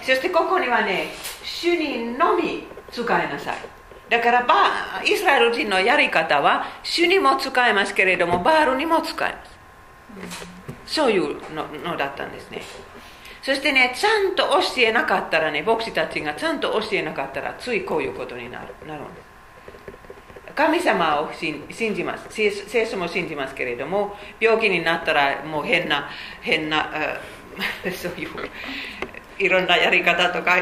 [0.01, 1.09] そしてここにはね
[1.43, 3.57] 主にのみ使いなさい。
[4.09, 9.45] だからバイスラエル人のやり方は主にも使えますけれどもバールにも使えま
[10.31, 10.47] す。
[10.85, 12.61] そういうののだったんですね。
[13.41, 19.33] そしてねちゃんと教えなかったらね牧師たちがちゃんと教えなかったらついこういうことになるなるんです。
[20.55, 22.27] 神様を信じます。
[22.29, 26.09] 聖書も信じますけれども病気になったらもう変な
[26.41, 26.89] 変な
[27.95, 28.29] そういう
[29.39, 30.59] いろんなやり方とか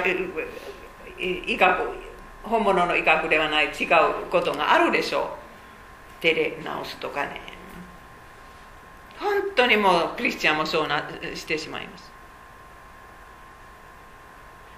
[1.17, 2.10] 医学
[2.43, 6.21] 本物の医学ではない違うことがあるでしょう。
[6.21, 7.41] 手で治すとかね。
[9.19, 12.11] 本当にもうクリスチャンもそうなしてしまいます。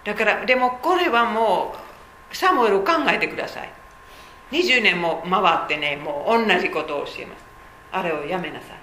[0.04, 1.76] だからでもこれはも
[2.32, 3.70] うサムエル考えてください。
[4.52, 7.44] 20年も回ってねもう同じことを教えます。
[7.92, 8.78] あれをやめなさい。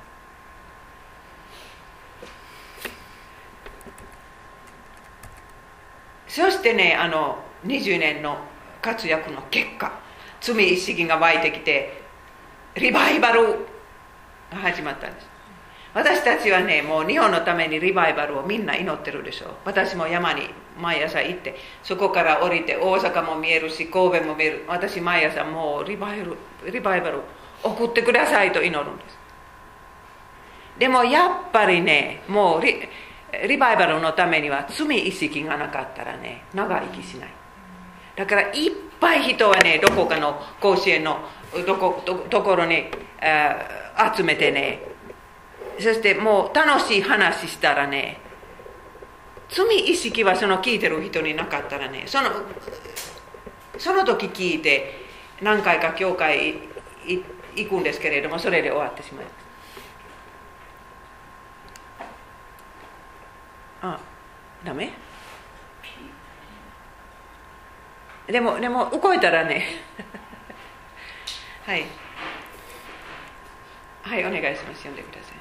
[6.27, 8.39] そしてねあの20年の
[8.81, 9.93] 活躍の結果
[10.41, 12.03] 罪意識が湧いてきて
[12.77, 13.43] リバイバル
[14.51, 15.29] が始まったんです。
[15.93, 20.43] 私たちはねもう日本のためにリバイバルをみんな祈ってるでしょ私も山に
[20.81, 24.65] 毎朝行ってそこから降りて大阪も見えるし神戸も見える。
[24.69, 26.27] 私毎朝もうリバイバ
[26.63, 27.21] ルリバイバル
[27.63, 29.19] 送ってくださいと祈るんです。
[30.79, 32.77] でもやっぱりねもうリ
[33.47, 37.40] リバイバルのためには罪意識がなかったらね長生きしない。
[38.21, 41.21] だからいっぱい人はねどこかの甲子園の
[41.67, 42.85] どこところに
[44.15, 44.83] 集めてね。
[45.79, 48.21] そしてもう楽しい話したらね
[49.49, 52.29] 罪意識はその聞いてる人になかったらねその
[53.79, 54.97] その時聞いて
[55.41, 56.59] 何回か教会
[57.57, 59.35] 行くんですけれどもそれで終わってしまいます
[63.81, 64.01] あ
[64.63, 65.10] ダメ？
[68.31, 69.65] でもでも動いたらね。
[71.67, 71.85] はい。
[74.03, 74.79] はいお願いします。
[74.79, 75.41] 読んでください。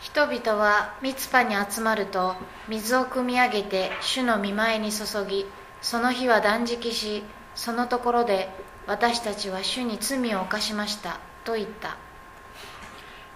[0.00, 2.36] 人々はミツパに集まると
[2.68, 5.46] 水を汲み上げて主の見舞いに注ぎ
[5.80, 7.22] その日は断食し
[7.54, 8.50] そのところで
[8.86, 11.96] 私たちは主に罪を犯しましたと言った。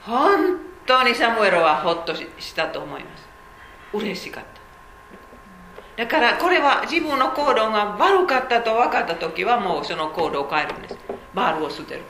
[0.03, 3.29] 本当にサムエルはほっとしたと思います。
[3.95, 4.58] 嬉しかった
[5.99, 10.97] だからこれは自分の行動が悪かったと分かった時はもうその行動を変えるんです。
[11.35, 12.03] バールを捨てる。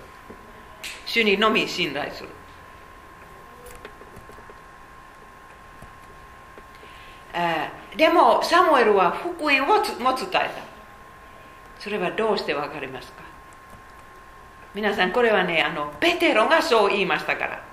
[1.06, 2.28] 主にのみ信頼する。
[7.96, 10.50] でもサムエルは福音をも伝えた
[11.78, 13.22] それはどうして分かりますか？
[14.74, 17.64] 皆さんこれはねあのペテロがそう言いましたから。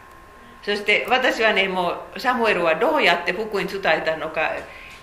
[0.64, 4.52] そして私はねもうサムエルはどうやって福音伝えたのか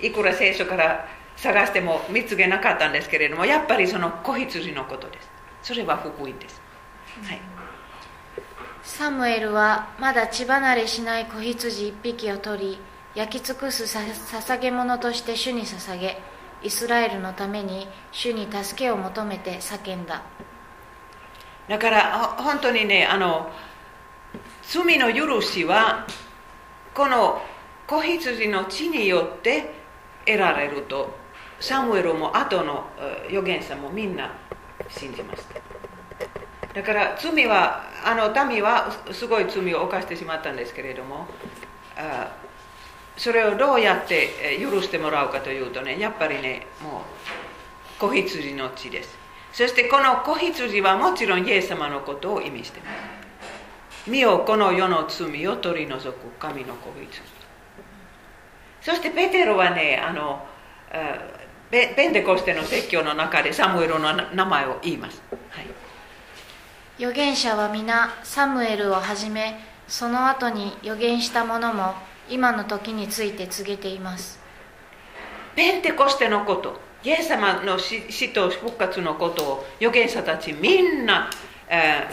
[0.03, 5.31] いくら聖書から探しても見つけなかったんですけれどもやっぱりその子羊のことです。
[5.62, 6.61] それは福音です、
[7.23, 7.41] はい、
[8.83, 12.79] サムエルはまだ血離れしない子羊一匹を取り
[13.15, 16.19] 焼き尽くす捧げ物として主に捧げ
[16.62, 20.23] イスラエルのために主に助けを求めて叫んだ。
[21.69, 23.51] だから本当にねあの
[24.62, 26.07] 罪の許しは
[26.93, 27.41] この
[27.87, 29.82] 子羊の血によって
[30.26, 31.14] 得られると
[31.61, 32.87] サムエルも後の
[33.28, 34.32] 預言者もみんな
[34.88, 35.61] 信じました。
[36.74, 41.26] だから罪はあの民はすごい罪を犯してしまったんですけれども
[43.16, 47.02] それをどうやって許してもらうかというとねやっぱりねも
[47.98, 49.16] う子羊の血です。
[49.52, 54.11] そしてこの子羊はもちろんイエス様のことを意味してます。
[54.11, 57.20] 身をこの世の罪を取り除く神の子羊。
[58.83, 60.45] そしてペテロはねあの
[61.71, 65.66] ペンテコステの説教の中でサムエルの名前を言います、はい、
[66.99, 71.95] 預言者は皆サムエルをはじめその後に預言した者も
[72.29, 74.42] 今の時について告げています。
[75.55, 81.29] ペンテコステのことイエス様の死と復活のことを預言者たちみんな、
[81.68, 82.07] え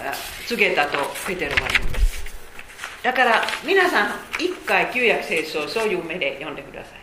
[0.44, 2.09] ー、告げたとペテロは言います
[3.04, 7.00] だから皆さん一回旧約聖書をそういう目で読んでください。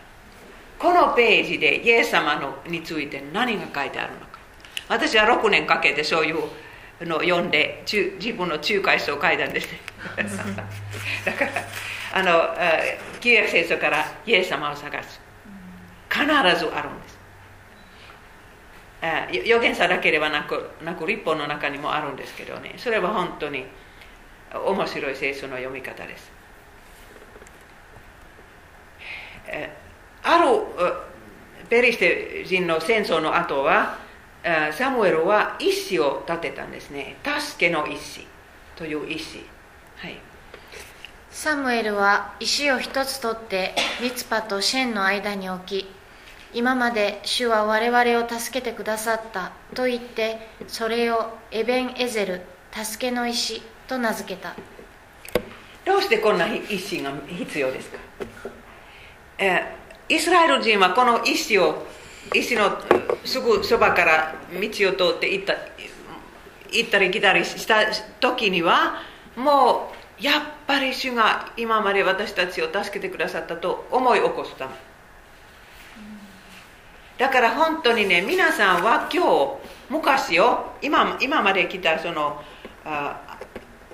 [0.79, 4.27] このページでイエス様のについて何が書いてあるのか。
[4.89, 6.37] 私は6年かけてそういう
[7.07, 9.73] のを読んで自分の仲介書を書いたんです。
[9.73, 9.81] ね
[11.25, 11.51] だから
[12.13, 12.55] あの
[13.21, 15.21] 旧約聖書からイエス様を探す。
[16.11, 17.17] 必ずあるんです。
[19.47, 22.75] 預言者だけではなくなく立法の中にもあるんですけどね。
[22.77, 23.65] それは本当に
[24.55, 26.33] 面白い聖書の読み方です。
[30.23, 30.49] ある
[31.69, 33.99] ペリシテ人の戦争の後は
[34.73, 37.17] サムエルは一子を建てたんですね。
[37.25, 38.27] 助けの一子
[38.77, 39.39] という一子。
[39.97, 40.19] はい。
[41.31, 45.87] サムエルは石を一つ取ってミツパとシェンの間に置き
[46.55, 52.41] 今まで主は我々を助けてくださったと言ってそれをエベンエゼル
[52.73, 54.55] 助けの石と名付けた。
[55.85, 57.99] どうしてこんな石が必要ですか、
[59.39, 61.85] えーイスラエル人はこの石を
[62.33, 62.79] 石の
[63.25, 65.55] すぐそばから道を通って行った
[66.71, 69.01] 行ったり来たりした時には
[69.37, 74.73] もうやっぱり主が今まで私たちを助けてくださったと思い起こすため。
[77.19, 79.57] だから本当にね皆さんは今日
[79.89, 82.43] 昔を今今まで来たその
[82.85, 83.21] あ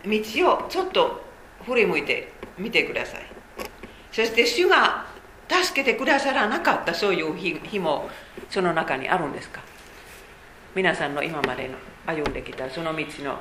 [0.05, 1.25] 道をちょっと
[1.65, 3.23] 振り向いてみてください。
[4.11, 5.07] そして主が
[5.49, 8.09] 助けてくださらなかったそういう日も
[8.49, 9.61] その中にあるんですか？
[10.75, 11.75] 皆さんの今までの
[12.07, 13.41] 歩んできたその道の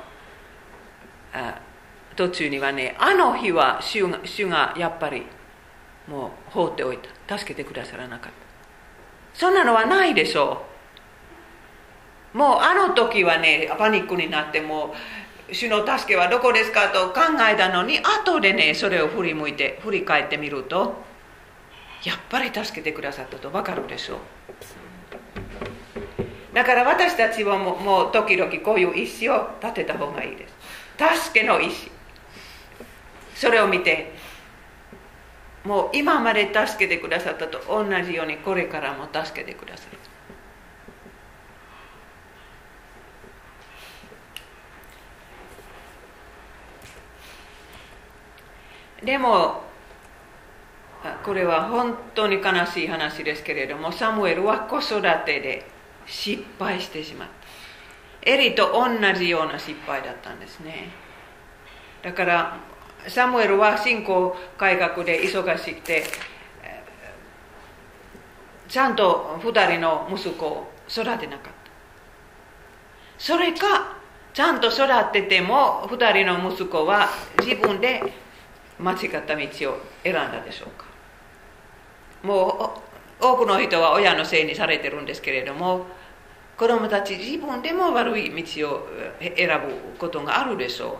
[1.32, 1.60] あ
[2.16, 5.26] 途中にはねあの日は主が主がやっぱり
[6.06, 7.38] もう放っておいた。
[7.38, 9.38] 助けてくださらなかった。
[9.38, 10.66] そんなのはないでしょ
[12.34, 12.38] う。
[12.38, 14.90] もうあの時はねパニックになってもう
[15.52, 20.94] 主の助けはどこですかと考えたのに後でねそれを振り向いて振り返ってみると
[22.04, 24.18] やっぱり助けてくださったと分かるでしょう。
[26.54, 30.54] だから私たちはもうもう時々こういう石を立てた方がいいです。
[31.22, 31.90] 助けの石。
[33.34, 34.12] それを見て
[35.64, 40.01] もう今まで助けてくださったと同じようにこれからも助けてください
[49.04, 49.62] でも
[51.24, 55.66] これは本当に悲しい話ですけれどもサムエルは子育てで
[56.06, 58.30] 失敗してしまった。
[58.30, 60.90] エリと同じような失敗だったんですね。
[62.02, 62.56] だから
[63.08, 66.04] サムエルは信仰改革で忙しくて
[68.68, 71.52] ちゃんと2人の息子を育てなかった。
[73.18, 73.96] それか
[74.32, 77.08] ちゃんと育てても2人の息子は
[77.40, 78.21] 自分で
[78.82, 80.84] 間違った道を選んだでしょうか。
[82.22, 82.74] も
[83.20, 85.86] う多くの人は親のせいにされてるんですけれども
[86.56, 88.88] 子供たち自分でも悪い道を
[89.20, 90.98] 選ぶことがあるでしょ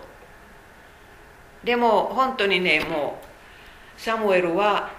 [1.63, 1.67] う。
[1.67, 3.21] でも本当にねも
[3.97, 4.91] うサムエルは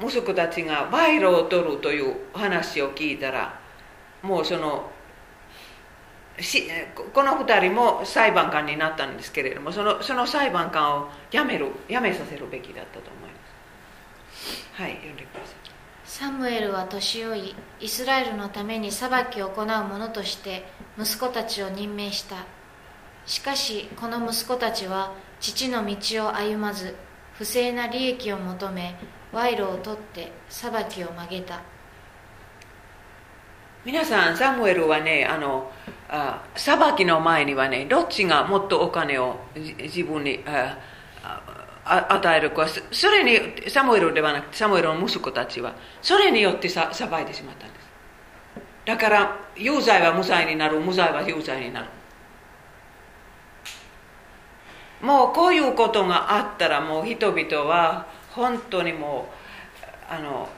[0.00, 3.58] 息子たちが賄賂を取るという話を聞いたら
[4.22, 4.90] もうその
[7.14, 13.36] この2人も裁判官になったんですけれどもそのその裁判官を辞める辞めさせるべきだったと思いま
[14.46, 14.82] す。
[14.82, 20.64] はい読んでくださいサムエルは年老いイスラエルのために裁きを行う者として
[20.96, 22.36] 息子たちを任命した。
[23.26, 26.94] しかしこの息子たちは父の道を歩まず
[27.34, 28.96] 不正な利益を求め
[29.32, 31.60] 賄賂を取って裁きを曲げた。
[33.84, 35.70] 皆さんサムエルはねあの
[36.10, 40.42] あ裁きの前にはねどっちがもっとお金を自分に
[41.84, 42.66] 与えるか。
[42.90, 47.88] それにサムエルではなくてサムエルの息子たちはそれによってさ裁いてしまったんです。
[48.86, 51.86] だから有罪は無罪になる無罪は有罪になる。
[55.02, 59.28] もうこういうことがあったらもう人々は本当にも
[60.10, 60.48] うあの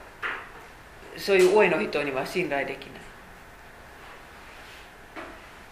[1.17, 2.90] そういう上の人には信頼できない。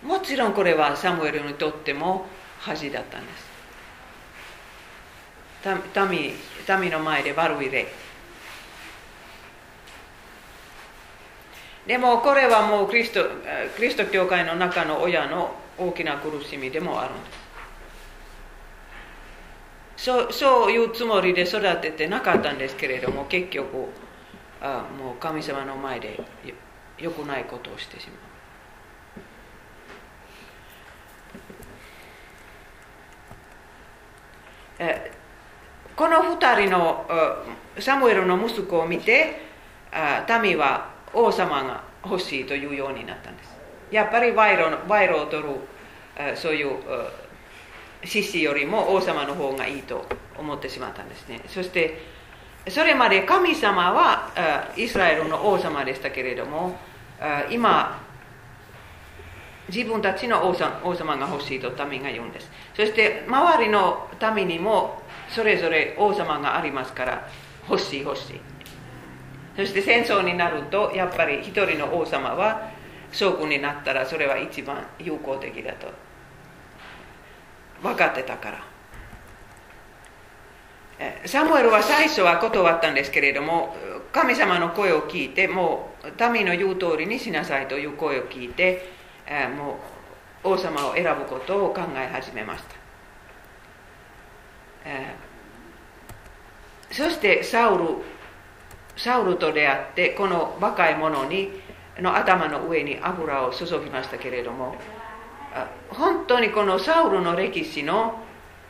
[0.04, 2.26] もちろんこれはサムエルにとっても
[2.60, 3.50] 恥だったんです。
[6.10, 6.34] 民
[6.82, 7.86] 民の前で悪い例。
[11.86, 13.26] でもこれはもうクリスト
[13.76, 17.32] クリスト教会の中の親の大きな苦しみでもあるんで
[19.98, 20.06] す。
[20.06, 23.88] そうそういうつもりで育ててなかったんですけれども結局
[24.62, 26.22] あもう神様の前で
[26.98, 28.29] よくないことをしてしまう。
[35.96, 37.06] この2人の
[37.80, 39.42] サムエルの息子を見て
[40.42, 43.50] 民は王様が欲しいというようになったんです。
[43.92, 45.50] やっぱり賄賂賄賂を取る
[46.36, 46.78] そういう
[48.06, 50.06] 獅子よりも王様の方がいいと
[50.38, 51.42] 思ってしまったんですね。
[51.48, 52.20] そして
[52.70, 54.30] それまで神様は
[54.78, 56.78] イスラエルの王様でしたけれども
[57.50, 58.02] 今
[59.74, 62.50] 自分たちの王様が欲しいと民が言うんです。
[62.76, 67.28] そして周りの民にもそれぞれ王様がありますから
[67.70, 68.42] 欲しい欲しい。
[69.56, 72.70] そして戦争になるとやっぱり一人の王様は
[73.12, 75.88] 将軍になったらそれは一番有効的だと。
[77.82, 78.64] 分かってたから。
[81.26, 83.74] サムエルは最初は断ったんですけれども
[84.12, 88.99] 神様の声を聞いてもう民の言う通りにしなさいという声を聞いて
[89.56, 89.78] も
[90.44, 92.76] う王様を選ぶことを考え始めました。
[96.92, 97.84] そしてサウル
[98.98, 101.52] サウルと出会ってこの若い者に
[102.00, 104.76] の頭の上に油を注ぎましたけれども
[105.90, 108.20] 本当にこのサウルの歴史の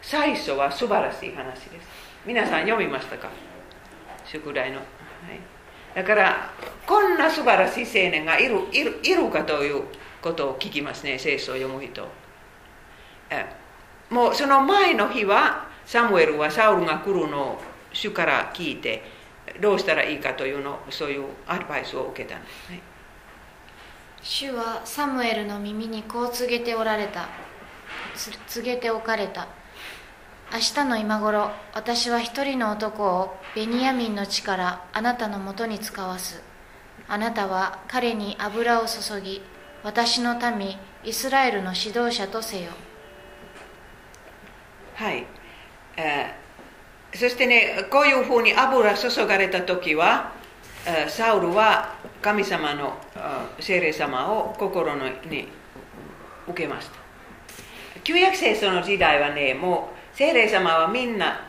[0.01, 1.87] 最初は素晴らしい話です。
[2.25, 3.29] 皆さん読みましたか？
[4.25, 4.85] 宿題の、はい、
[5.95, 6.51] だから
[6.85, 9.83] こんな素晴らしい青年がいるいるいるかという
[10.21, 12.07] ことを聞きますね聖書を読む人。
[14.09, 17.61] もうその前の日はサムエルはサウルが来るのを
[17.93, 19.03] 主から聞いて
[19.61, 22.81] どうしたらいいかというのそういうアドバイスを受けたんですね。
[24.21, 27.29] 主はサムエルの耳にこう告げておられた。
[28.47, 29.47] 告げておかれた。
[30.51, 36.41] 明日の今頃私は一人の男をベニヤミンの地からあなたのもとに使わす。
[37.07, 39.41] あなたは彼に油を注ぎ
[39.83, 42.71] 私の民イスラエルの指導者とせよ。
[44.95, 45.25] はい、
[45.95, 50.33] えー、そしてねこういうふうに油注がれた時は、
[51.07, 52.97] サウルは神様の
[53.59, 55.47] 聖霊様を心に
[56.47, 56.99] 受けました。
[58.03, 61.39] 旧約聖書の時代はねもう聖霊様はみんな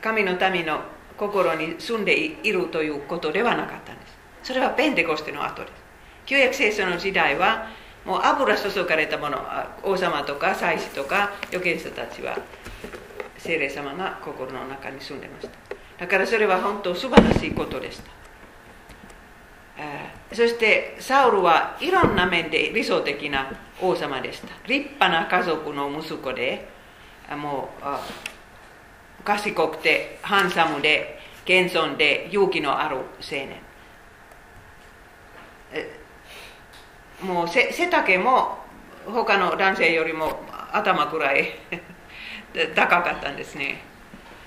[0.00, 0.80] 神の民の
[1.16, 4.18] 心に住んでいるということではなかったんです。
[4.42, 5.87] それはペンテコステの後です。
[6.28, 7.68] 旧約聖書の時代は
[8.04, 9.38] もう油注がれたもの
[9.82, 12.38] 王様とか祭司とか預言者たちは
[13.38, 15.54] 聖霊様が心の中に住んでました。
[15.98, 18.10] だからそれは本当素晴らしいことでした。
[20.34, 23.50] そしてサウルはいろんな面で理想的な
[23.80, 24.48] 王様でした。
[24.66, 26.68] 立派な家族の息子で
[27.30, 33.67] もう賢くてハンサムで謙遜で勇気のある青年。
[37.22, 38.58] もう背丈も
[39.06, 40.40] 他の男性よりも
[40.72, 41.48] 頭くらい
[42.74, 43.82] 高かったんですね。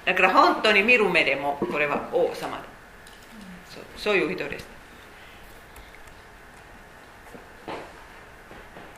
[0.06, 2.64] だから本当に見る目でもこれは王様だ。
[3.96, 4.68] そういう人です。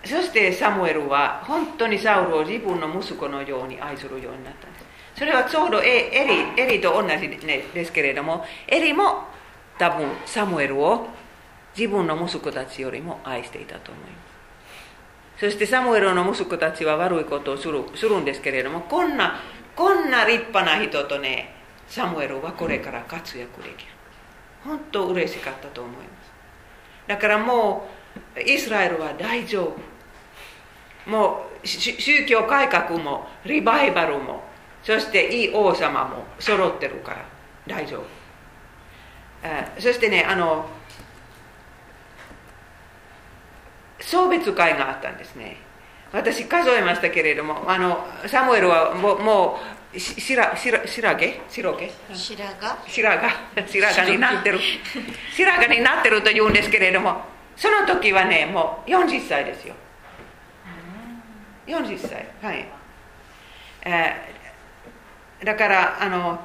[0.06, 4.86] そしてサムエルは本当にサウルを自分の息子のように愛するようになったんです。
[5.16, 9.26] それはちょうどエリエリと同じですけれどもエリも
[9.78, 11.08] 多分サムエルを
[11.78, 14.08] 自分の息子たちよりも愛していたと思いま
[15.38, 15.40] す。
[15.40, 19.40] そしてサムエルの息子たちは悪いことをするするんですけれどもこんな
[19.76, 21.56] こんな立派な人とね
[21.88, 23.92] サムエルはこれから活躍できる。
[24.64, 26.08] 本当嬉しかったと思います。
[27.08, 27.90] だからも
[28.36, 29.64] うイスラエルは大丈
[31.06, 31.10] 夫。
[31.10, 34.44] もう宗教改革もリバイバルも
[34.84, 37.26] そしていい王様も揃ってるから
[37.68, 38.06] 大丈夫。
[39.82, 40.66] そしてねあの
[44.06, 45.58] 送別会があったんですね。
[46.12, 49.60] 私数えましたけれどもあのサムエルはもうも
[49.94, 51.42] う白白白毛？
[51.50, 51.92] 白毛？
[52.14, 52.78] 白髪？
[52.88, 53.18] 白
[53.56, 53.68] 髪？
[53.68, 54.60] 白髪になってる。
[55.36, 57.22] 白髪になってると言うんですけれども
[57.56, 59.76] その時はねもう40歳ですよ。
[61.68, 62.28] 40歳。
[62.42, 62.68] はい、
[63.86, 66.40] えー、だからあの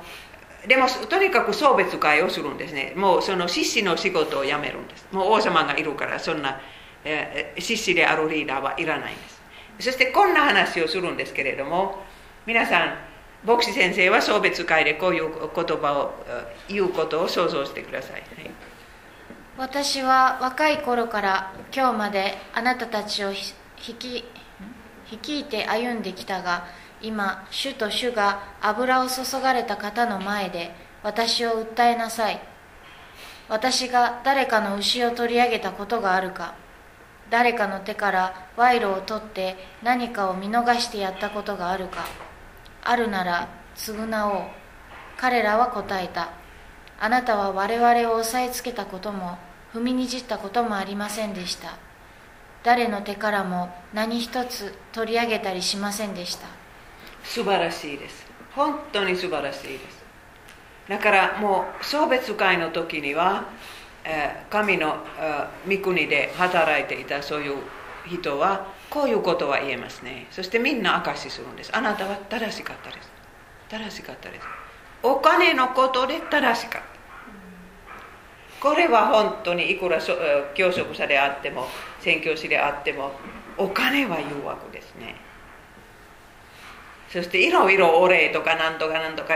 [0.67, 2.93] でもとにかく送別会をするんですね。
[2.97, 5.07] もうその獅子の仕事を辞めるんです。
[5.13, 6.61] もう王様がいるからそんな、
[7.05, 9.39] えー、獅子であるリーダーはいらないんです。
[9.81, 11.99] そしてこんな話をするんですけれども
[12.47, 12.99] 皆さん
[13.45, 16.13] 牧師先生は送別会でこういう言葉を
[16.69, 18.23] 言うことを想像してください、はい、
[19.57, 23.55] 私は若い頃から今日まであなたたちを率
[25.33, 26.67] いて歩んできたが
[27.01, 30.73] 今主と主が油を注がれた方の前で
[31.05, 32.41] 私を訴えなさい。
[33.49, 36.55] 私が誰かの牛を取り上げたことがあるか。
[37.31, 42.07] 誰かの手から賄賂を取って何かを見逃してやったことがあるか。
[42.83, 44.43] あるなら償おう。
[45.17, 46.31] 彼らは答えた。
[47.01, 49.39] あなたは我々を押さえつけたことも
[49.75, 51.77] 踏みにじったこともありませんでした。
[52.65, 56.49] 誰の手からも何一つ取り上げたりしませんでした。
[57.23, 58.27] 素晴らしいです。
[58.55, 60.05] 本当に素晴らしいです。
[60.89, 63.45] だからもう送別会の時には、
[64.51, 64.97] 神の
[65.69, 67.57] 御国で働いていたそういう
[68.07, 70.27] 人はこういうことは言えますね。
[70.31, 71.71] そしてみんな証しするんです。
[71.77, 73.11] あなたは正しかったです。
[73.69, 74.47] 正しかったです。
[75.03, 76.89] お金のことで正しかった。
[78.61, 80.01] これは本当にいくら
[80.55, 81.69] 教職者であっても
[82.01, 83.13] 宣教師であっても
[83.57, 85.15] お金は誘惑ですね。
[87.11, 89.35] そしていろいろお礼とかなんとかなんとか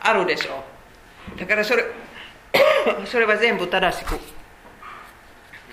[0.00, 0.64] あるでしょ
[1.34, 1.38] う。
[1.38, 1.84] だからそれ
[3.06, 4.18] それは全部正しく。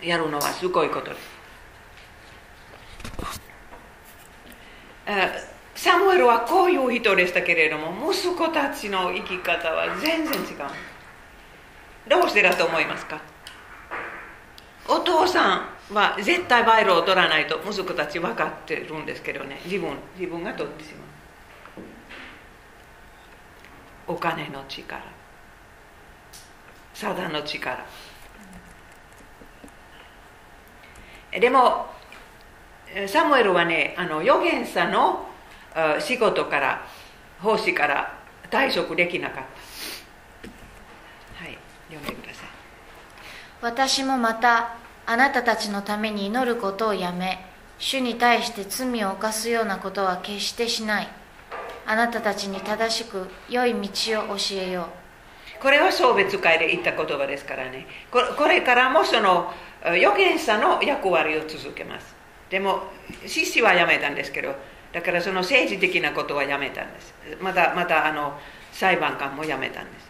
[0.01, 1.39] やるのはすごいことです。
[5.75, 10.47] サムエルはこういう人でしたけれども息子たちの生き方は全然違う。
[12.09, 13.21] どうしてだと思いますか？
[14.88, 19.61] お父さんは絶対賄賂を取らないと息子たち分かってるんですけどね。
[19.65, 21.05] 自分自分が取ってしま
[24.13, 24.15] う。
[24.15, 25.01] お金の力。
[27.00, 27.86] サダの力。
[31.32, 31.86] でも
[33.08, 35.26] サムエルはねあの預言者の
[36.02, 36.86] 仕事から
[37.41, 38.20] 奉仕から
[38.52, 39.43] 退職できなかっ
[41.38, 41.43] た。
[41.45, 42.47] はい読んでください。
[43.62, 44.76] 私もまた
[45.06, 47.45] あなたたちのために祈ることをやめ
[47.78, 51.08] 主に対して罪を犯すようなことは決してしない。
[51.86, 53.80] あなたたちに正しく良い道
[54.26, 54.99] を教えよう。
[55.62, 57.86] これは送別会で言った言葉ですからね。
[58.12, 59.51] これからもその
[59.84, 62.16] 預言者の役割を続けます。
[62.49, 62.84] でも
[63.26, 64.55] 獅子はやめたんですけど
[64.91, 67.14] だからその政治的なことはやめたんです。
[67.41, 68.39] またまたあの
[68.72, 70.10] 裁判官もやめたんです。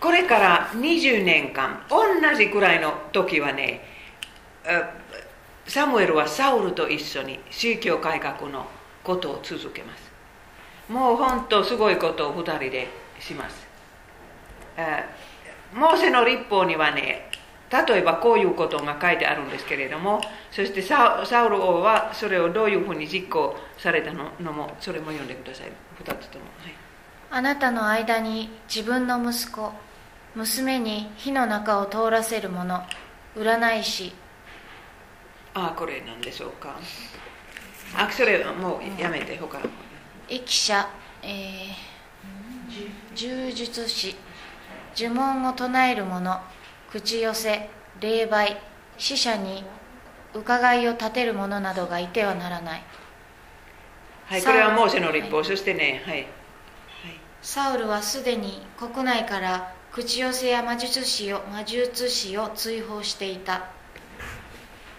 [0.00, 1.98] これから20年間同
[2.36, 3.82] じくらいの時はね
[5.66, 8.66] サムエルはサウルと一緒に宗教改革の
[9.02, 10.07] ことを続けます。
[10.88, 12.88] もう本当すごいことを2人で
[13.20, 13.66] します。
[15.74, 17.30] モーセの立法にはね
[17.70, 20.20] 例えばこういうことが書いてあるんですけれども
[20.50, 25.66] そしてサウル王はそれをどういうふうに実行されたのもそれも読んでください。
[26.02, 26.72] 2つとも、はい、
[27.30, 29.72] あなたの間に自分の息子
[30.34, 32.86] 娘に火の中を通らせる者
[33.36, 34.14] 占い師。
[35.54, 36.76] ああこれなんでしょうか。
[37.96, 39.58] あそれもうやめて他。
[39.58, 39.64] の
[40.28, 40.88] 駅者、
[41.22, 44.14] えー、柔術師
[44.96, 46.40] 呪文を唱える者
[46.90, 47.70] 口寄せ
[48.00, 48.56] 霊媒
[48.98, 49.64] 死者に
[50.34, 52.82] 伺いを立てる者などがいてはならない。
[54.26, 56.26] はいこれはモーセの立法、はい、そしてねはい、はい、
[57.40, 63.70] サウルはすでに国内から口寄せや魔術師を魔術師を追放していた。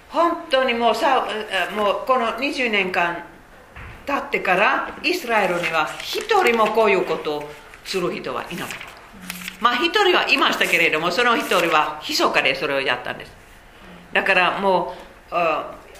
[0.09, 1.27] 本当にもうさ
[1.75, 3.23] もうこの20年間
[4.09, 7.49] 経ってからイスラエルには一人もこういうことを
[7.85, 8.77] する人はいなかった。
[9.61, 13.31] まあ一人はいましたけれどもその一人は密かでそれをやったんです。
[14.11, 14.95] だからも
[15.31, 15.35] う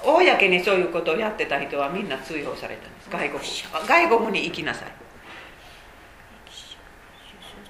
[0.03, 3.09] 公にそういうことをやってた人はみんな追放されたんです。
[3.11, 3.41] 外国
[3.87, 4.91] 外国に行きなさい。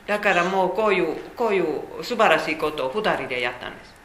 [0.08, 3.99] だからもうこういうこういう素晴らしいことを2人でやったんです。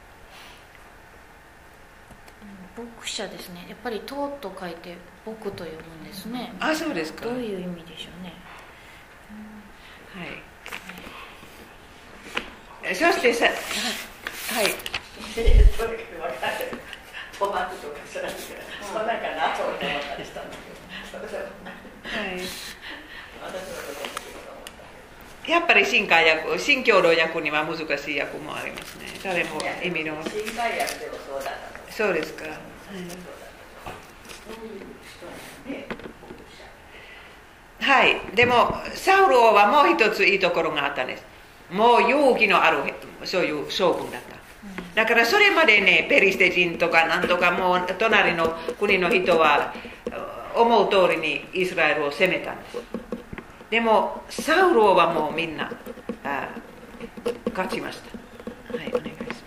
[2.76, 8.32] 牧者ですねやっぱり「と」と書いて「僕」と読むんですねあそうですかどういう意味でしょうね、
[10.14, 10.54] はい
[12.92, 13.54] そしてさ、はい。
[17.38, 21.24] トマトとかそらそんなかなと思ったりしたんだけど。
[21.24, 22.26] は
[25.46, 25.50] い。
[25.50, 29.06] やっぱり新海訳、新共同訳には難しい訳もありますね。
[29.22, 30.22] 誰も意味の。
[30.24, 32.44] 新海訳でもそうだそうですか。
[32.44, 32.56] はい。
[37.80, 41.24] はい、でもサウル王はもう一ついいところがあったんです。
[41.70, 42.78] もう勇気のある
[43.24, 44.34] そういう将軍だった。
[44.94, 49.74] だからそれまでねペリシテ人とかなんとかもう隣の国の人は
[50.54, 52.78] 思う通りにイスラエルを攻めたんです。
[53.70, 55.70] でもサウルはもうみんな
[56.24, 56.48] あ
[57.50, 58.78] 勝ちました。
[58.78, 59.43] はいお願いします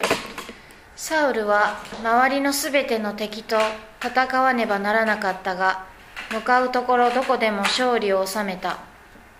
[1.07, 3.55] サウルは周りのすべての敵と
[4.03, 5.85] 戦わねばならなかったが
[6.33, 8.79] 向かうところどこでも勝利を収めた。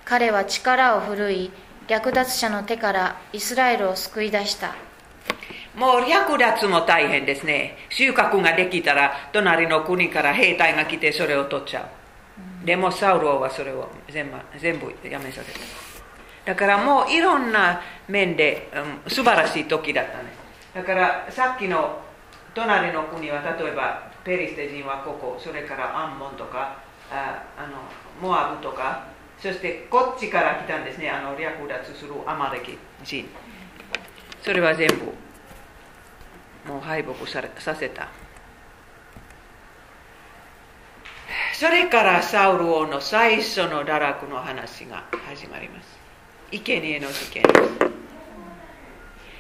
[0.06, 1.52] 彼は力を振るい
[1.90, 4.76] 略奪者の手からイスラエルを救い出した。
[5.76, 7.76] もう略奪も大変ですね。
[7.90, 11.86] 収穫ができたら隣の国から兵隊が来てそれを取っちゃう、
[12.62, 15.60] うん、でもサウロはそれを全部全部やめさせた。
[16.46, 18.72] だからもういろんな面で、
[19.06, 20.37] うん、素晴らしい時だったね。
[20.78, 22.04] だからさっきの
[22.54, 26.78] 隣の国は例えばペリステ人はここそれからアンモンとか
[27.10, 27.78] ああの
[28.22, 29.08] モアブとか
[29.42, 33.26] そしてこっちから来たんですねあの略奪するアマレキ人。
[34.44, 38.10] それは全部もう敗北されさせた。
[41.56, 45.98] それからサウル王の最初の堕落の話が始まります。
[46.52, 47.58] 生贄の事件です。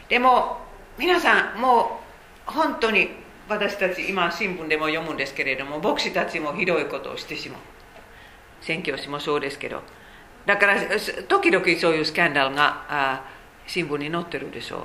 [0.09, 0.65] でも
[0.97, 2.01] 皆さんも
[2.47, 3.09] う本当に
[3.47, 7.59] 私たち今新聞でも読むんですけれども牧師たちもひどいことをしてしまう。
[8.61, 9.81] 宣教師もそうですけど。
[10.45, 10.75] だから
[11.27, 13.23] 時々そういうスキャンダルがあ
[13.67, 14.81] 新聞に載ってるでしょう。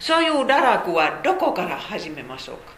[0.00, 2.72] そういう堕落はどこから始めましょうか。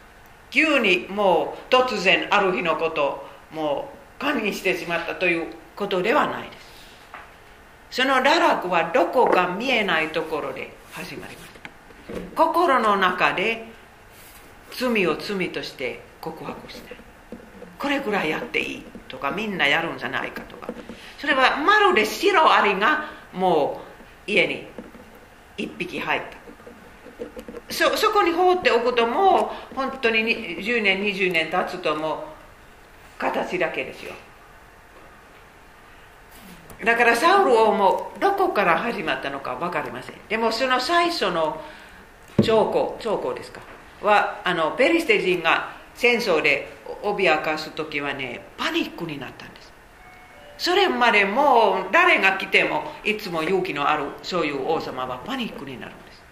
[0.51, 6.57] 急にもう突然ある日のこともう管理してしまったということではないで
[7.91, 8.03] す。
[8.03, 11.49] その堕落はどこか見えないところで始まります。
[12.35, 13.67] 心の中で
[14.73, 16.97] 罪を罪として告白して
[17.79, 20.69] これぐらいやっていいとかみんなやるんじゃないかとか。
[21.19, 23.83] それはまるで白アリがも
[24.27, 24.67] う家に
[25.57, 26.41] 一匹入った。
[27.73, 30.23] そそこに放っておくともう本当に
[30.59, 32.17] 10年20年経つともう
[33.19, 34.13] 形だけですよ。
[36.85, 40.17] だからサウル王もどこから始まったのか分かりません。
[40.29, 41.61] でもその最初の
[42.43, 43.61] 兆候兆候ですか？
[44.03, 46.68] はあのペリシテ人が戦争で
[47.03, 49.72] 脅かす時はねパニックになったんです。
[50.59, 56.22] それまでもう誰が来てもいつも勇気のあるそういう王様はパニックになるんです。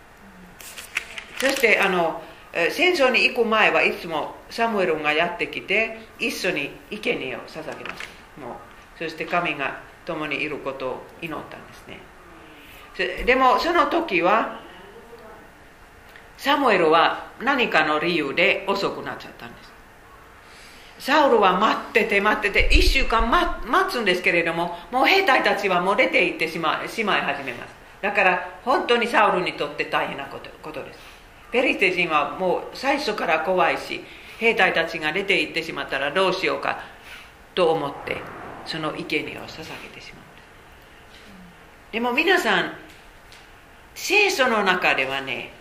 [1.41, 2.23] そしてあの
[2.71, 8.05] 戦争に行く前はいつもサムエルがやってきて一緒に生贄を捧げます。
[8.41, 13.25] もうそして神が共にいることを祈ったんですね。
[13.25, 14.61] でもその時は
[16.39, 19.63] サムエルは何かの理由で遅くなっちゃったんで
[20.99, 21.05] す。
[21.05, 27.75] サウルは待ってて待ってて1週間待つんですけれどももう兵隊たちはもう出て行ってしましまい始めます。
[28.01, 30.99] だから本当にサウルにとって大変なことことです。
[31.51, 34.01] ペリテ人はもう最初から怖いし
[34.39, 36.81] 兵隊たちが出て行ってしまったらどうしようか
[37.55, 38.19] と思って
[38.65, 40.23] その生贄を捧げてしまう
[41.93, 42.73] でも皆さん
[43.95, 45.58] 聖書の中ではね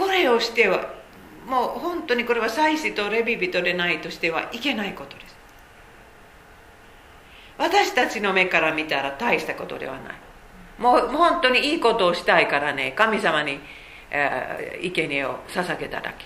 [0.00, 0.94] これをしては
[1.46, 5.36] もう本当にこれは祭司とレビ人でないとしてはいけないことです。
[7.58, 10.14] 私たちの目から見たら大したことではない。
[10.78, 13.60] もう本当にいいことをしたいからね神様に、
[14.10, 16.24] えー、生贄を捧げただけ。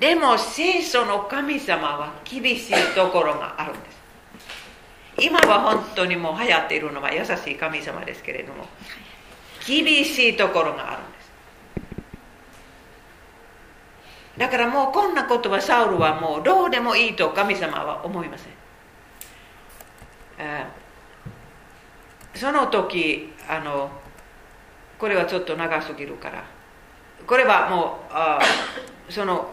[0.00, 5.26] でも聖書の神様は厳しいところがあるんです。
[5.26, 8.66] 今は本当にもう流行っているのは優しい神様ですけれども
[9.66, 11.30] 厳しいところがあるんです。
[14.38, 18.52] だからもうこんなことはサウルはもうどうでもいいと神様は思いません。
[22.34, 23.90] その時あの
[24.98, 26.44] これはちょっと長すぎるから。
[27.26, 28.38] これはもうあ
[29.08, 29.48] その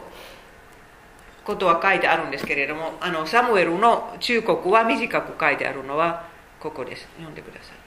[1.44, 6.28] ことは書いてあるんですけれどもあのサムエルの忠告は短く書いてあるのは
[6.60, 7.08] ここです。
[7.16, 7.78] 読んでください。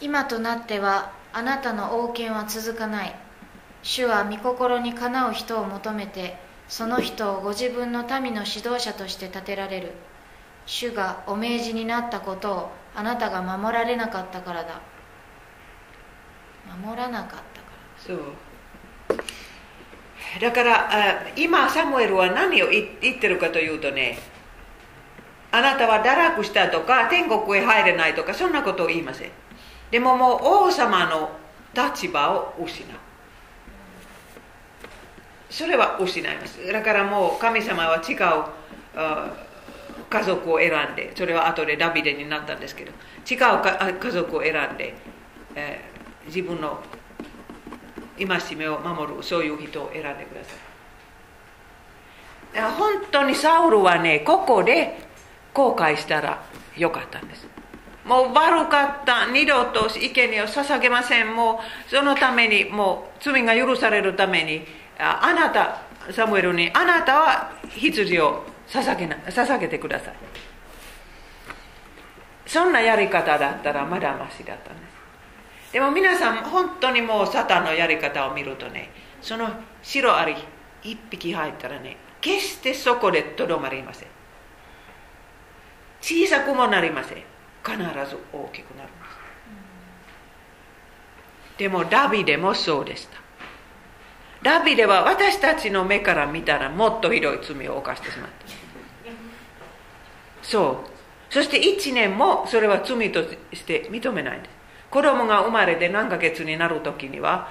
[0.00, 3.14] 今となってはあなたの王権は続かない。
[3.82, 9.92] 主は御心にかなう人を求めてその人をご自分の民の指導者として立てられる。
[10.66, 14.80] 主がお命じになったことをあなたが守られなかったからだ。
[16.84, 17.42] 守らなかったから
[17.98, 18.18] そう。
[20.40, 24.18] だから今サムエルは何を言ってるかというとね
[25.50, 29.30] あなたは堕落したとか天国へ入れないとかそんなことを言いません。
[29.92, 31.30] でももう王様の
[31.74, 32.86] 立場を失う。
[35.50, 36.66] それは失います。
[36.72, 38.16] だからもう神様は違う
[40.08, 42.90] 家族を選んでそれは後でダビデになったんですけど
[43.30, 43.38] 違う
[43.98, 44.94] 家族を選んで、
[45.54, 45.80] え、
[46.26, 46.82] 自分の
[48.18, 50.42] 戒めを守るそういう人を選んでくだ
[52.54, 52.72] さい。
[52.78, 54.98] 本当にサウルはねここで
[55.52, 56.42] 後悔したら
[56.78, 57.51] よかったんです。
[58.04, 61.34] もう悪かった二度と生贄を捧げません。
[61.34, 64.64] もうそのためにもう罪が許されるために
[64.98, 65.82] あなた
[66.12, 70.14] サムエルにあなたは羊を捧げな捧げてください。
[72.46, 74.82] そんなやり方だったらまだましだったんで
[75.68, 78.90] すでも皆さん本当にもうサタンのやり方を見るとね
[79.22, 79.48] その
[79.82, 80.34] 白アリ
[80.82, 84.08] 一匹入ったらね決してそこでとどまりません。
[86.02, 87.31] 小さくもなりません。
[87.64, 88.96] 必ず大きくなるんで
[91.56, 91.58] す。
[91.58, 93.20] でもダビデもそうでした。
[94.42, 98.46] ダビデは私たちの目から見たらもっとひどい罪を犯してしまった
[100.42, 101.32] そう。
[101.32, 104.48] そして1年もそれは罪として認めないんで。
[104.48, 104.52] す
[104.90, 107.48] 子供が生まれて何ヶ月になる時には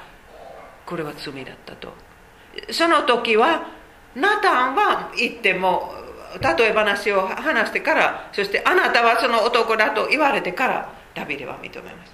[0.86, 1.94] これは罪だったと。
[2.72, 3.68] その時は
[4.14, 5.94] ナタンは言っても
[6.40, 12.14] 例え話を話してからそしてあなたはその男だと言われてからダビデは認めます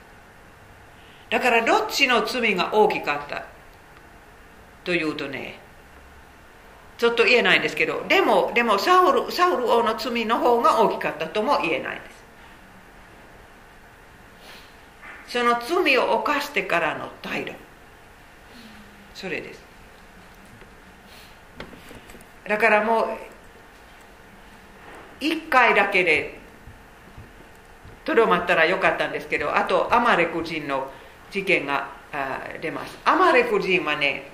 [1.30, 3.44] だからどっちの罪が大きかった。
[4.88, 5.60] というとね
[6.98, 12.02] ちょっと言えないんですけどでもでもサウルサウル王の罪の方が大きかったとも言えないで
[15.28, 15.34] す。
[15.34, 17.52] その罪を犯してからの態度
[19.14, 19.62] それです。
[22.48, 23.08] だからもう
[25.20, 26.40] 一回だけで
[28.06, 30.92] とどまったらよかったんですけどあとアマレク人の
[31.30, 31.90] 事件が
[32.62, 32.98] 出ます。
[33.04, 34.32] アマレク人はね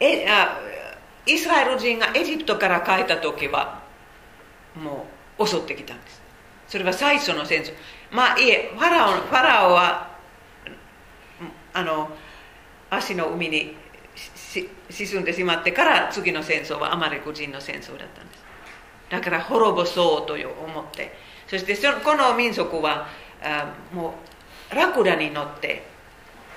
[0.00, 0.58] えあ
[1.24, 3.80] イスラエル人がエジプトから帰った時は
[4.74, 5.06] も
[5.38, 6.20] う襲ってきたんです。
[6.66, 7.72] それは最初の戦争。
[8.10, 10.10] まあいえファラオファラオは
[11.72, 12.10] あの
[12.90, 13.76] 足の海に
[14.90, 18.41] 沈んでしまってから次の戦争はアマレク人の戦争だったんです。
[19.12, 21.12] だから滅ぼそうと思って。
[21.46, 23.06] そしてそのこの民族は
[23.42, 24.14] あも
[24.72, 25.82] うラクダに乗って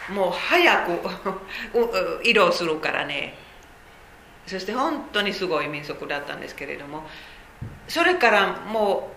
[0.09, 3.35] もう早く 移動するからね。
[4.47, 7.03] そして本当にすごい民族だったんですけれども
[7.87, 9.11] それからも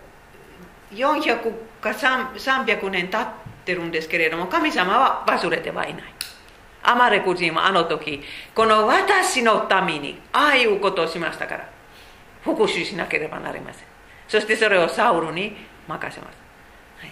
[0.91, 3.27] う400か300年経っ
[3.63, 6.03] てるんですけれども神様は忘れてはいない。
[6.83, 8.21] アマレク人はあの時
[8.53, 11.78] この私のためにああいうことをしましたから。
[12.41, 13.83] 復讐しなければなりません。
[14.27, 15.55] そしてそれをサウルに
[15.87, 16.37] 任せます、
[16.99, 17.11] はい、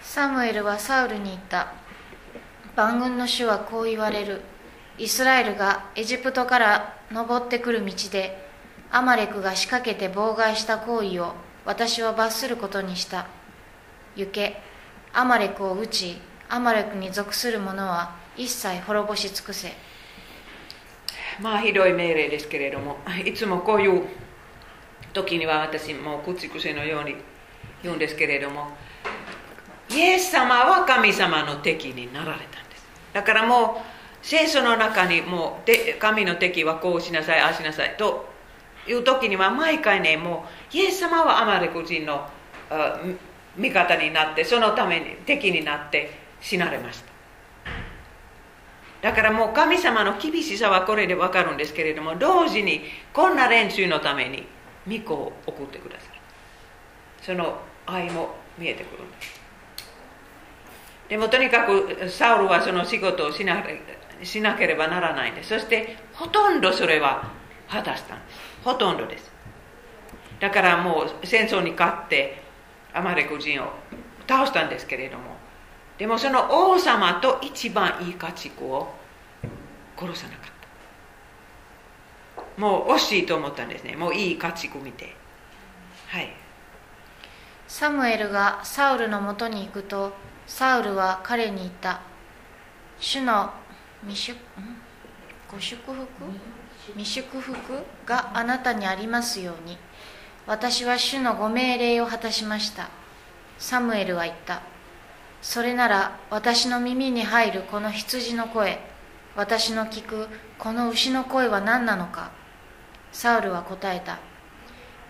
[0.00, 1.72] サムエルはサウルに言った。
[2.76, 4.42] 万軍の主はこう言われる。
[4.98, 8.46] イスラエルがエジプトから登ってくる道で
[8.90, 13.26] アマレクが仕掛けて妨害した行為を私は罰することにした。
[14.14, 14.62] 行け。
[15.12, 19.72] アマレクを討ちアマレクに属する者は一切滅ぼし尽くせ。
[21.40, 24.02] まあひどい命令ですけれどもいつもこういう
[25.12, 27.16] 時には私もう口癖のように
[27.82, 28.68] 言うんですけれども
[29.90, 32.86] イエス様は神様の敵になられたんです。
[33.12, 38.28] だからもう聖書の中にもう神の敵はこうしなさいああしなさいと
[38.88, 42.28] いう時には毎回ねもうイエス様はアマレク人の
[43.56, 46.10] 味方になってそのために敵になって
[46.40, 47.15] 死なれました。
[49.02, 52.82] だからもう神様の厳しさはこれで分かるんですけれども同時に
[53.12, 54.46] こんな練習のために
[54.88, 56.20] 御子を送ってください。
[57.22, 59.40] その愛も見えてくるんです。
[61.08, 63.64] でもとにかくサウルはその仕事をしな
[64.22, 65.50] しなければならないんです。
[65.50, 67.30] そしてほとんどそれは
[67.68, 68.40] 果たしたんです。
[68.64, 69.30] ほとんどです。
[70.40, 72.42] だからもう戦争に勝って
[72.92, 73.68] アマレク人を
[74.28, 75.35] 倒したんですけれども
[75.98, 78.94] でもその王様と一番いい家畜を
[79.96, 80.50] 殺さなかっ
[82.56, 82.60] た。
[82.60, 83.96] もう惜しいと思ったんですね。
[83.96, 85.14] もういい家畜見て。
[86.08, 86.30] はい。
[87.66, 90.12] サムエルがサウルのもとに行くと
[90.46, 92.00] サウルは彼に言った。
[92.98, 93.50] 主の
[94.02, 94.38] 未祝
[95.50, 96.04] ご祝福？
[96.94, 97.54] 未祝福
[98.04, 99.78] があなたにありますように。
[100.46, 102.88] 私は主のご命令を果たしました。
[103.58, 104.62] サムエルは言った。
[105.42, 108.80] それなら私の耳に入るこの羊の声
[109.36, 110.28] 私の聞く
[110.58, 112.30] この牛の声は何なのか？
[113.12, 114.18] サウルは答えた。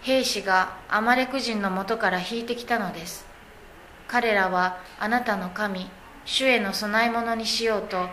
[0.03, 3.25] 兵士がアマレク人のもとから引いてきたのです。
[4.09, 5.89] 彼らはあなたの神
[6.25, 8.09] 主への供え物にしようと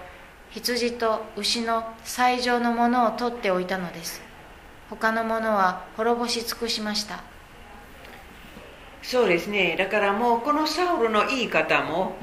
[0.51, 4.21] 羊と牛の最上のものを取っておいたのです。
[4.89, 7.23] 他のものは滅ぼし尽くしました。
[9.03, 9.75] そうですね。
[9.77, 12.15] だからもうこのサウルの言い方も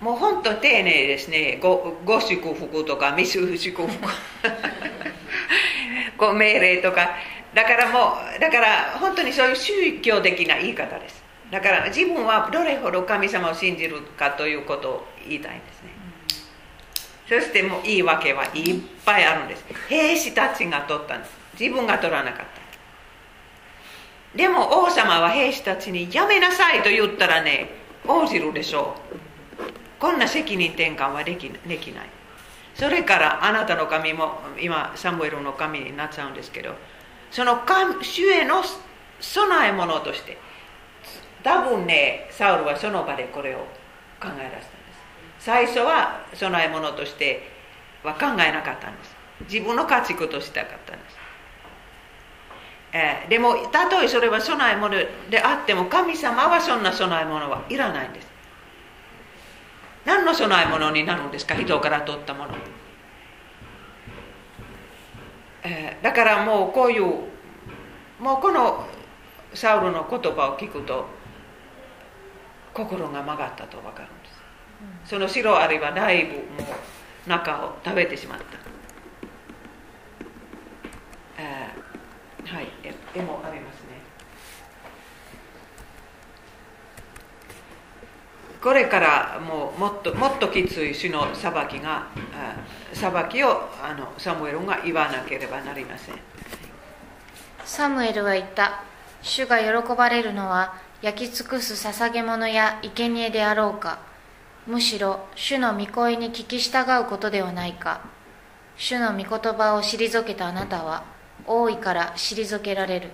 [0.00, 1.58] もう本当丁寧ですね。
[1.60, 3.88] ごご祝福とか未祝福
[6.16, 7.10] ご命令とか。
[7.52, 11.22] だからもうだから本当にそういう宗教的な言い方です。
[11.50, 15.90] だから自分はどれほど神様を信じるかということを言いたいんですね。
[17.28, 19.64] そしてもう言い訳はいっぱいあるんです。
[19.88, 21.32] 兵士たちが取ったんです。
[21.58, 22.63] 自分が取らなかった
[24.36, 27.70] でも王様は兵士たちにやめなさいと言ったらね
[28.06, 30.00] 応じるでしょう。
[30.00, 32.06] こんな責任転換はできできない。
[32.74, 36.74] それからあなたの神も今サムエルの神になっちゃうんですけど
[37.30, 37.62] その
[38.02, 38.62] 主への
[39.20, 40.36] 備え物として
[41.44, 43.64] 多分ねサウルはその場でこれを考
[44.22, 44.64] え出したんです。
[45.38, 47.48] 最初は供え物として
[48.02, 49.14] は考えなかったんです。
[49.48, 51.16] 自分の家畜としたかったんです、
[52.96, 54.96] えー、でもたとえそれは供え物
[55.28, 58.28] であっても神様はそんな供え物はいらないんです。
[60.04, 61.56] 何の供え物になるんですか？
[61.56, 62.54] 人から取ったもの、
[65.64, 67.02] えー、だからもうこういう
[68.20, 68.86] もうこの
[69.54, 71.06] サウルの言葉を聞くと
[72.72, 74.28] 心が曲がったと分かるんで
[75.04, 75.10] す。
[75.10, 76.40] その白アリはだいぶも
[77.26, 78.44] う中を食べてしまった
[82.46, 82.68] はい
[83.14, 83.94] 絵もありますね。
[88.62, 92.06] これからもうもっともっときつい主の裁きが
[92.94, 96.14] 裁きをあのサムエルが言わなければなりません。
[97.64, 98.82] サムエルは言った。
[99.20, 103.98] 主が喜ばれるのは焼き尽くす捧げ物や生贄であろうか。
[104.66, 108.00] むしろ主の御声に聞き従うことではないか。
[108.76, 111.04] 主の御言葉を退けたあなたは
[111.46, 113.10] 多いから退けられる。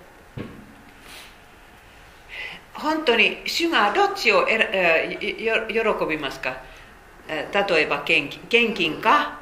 [2.75, 5.19] 本当に主がどっちをえ
[5.69, 6.63] 喜びますか？
[7.29, 9.39] 例えば献金献金か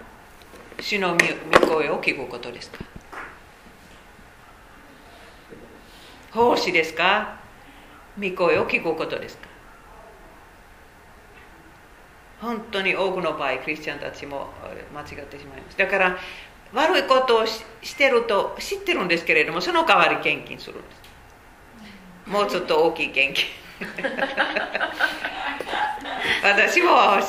[0.80, 2.78] 主の御声を聞くことですか？
[6.32, 7.38] 奉仕ですか？
[8.18, 9.48] 御声を聞くことですか？
[12.40, 14.48] 本当に多くの場合クリスチャンたちも
[14.94, 15.78] 間違ってしまいます。
[15.78, 16.18] だから
[16.72, 17.64] 悪いことをし
[17.96, 20.82] てると知ってるんですけれどもその代わり献金するんで
[22.26, 22.30] す。
[22.30, 23.44] もうちょっと大きい献金。
[26.42, 27.20] 私も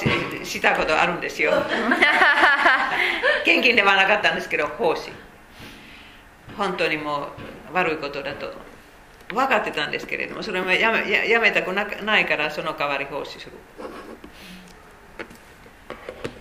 [0.44, 1.54] したことあるんですよ。
[3.46, 5.12] 献金ではなかったんですけど奉仕。
[6.58, 7.30] 本当にも
[7.72, 8.52] う悪いことだと。
[9.30, 13.52] 分かってたんですけれどもそれもやめやめたくないからその代わり奉仕する。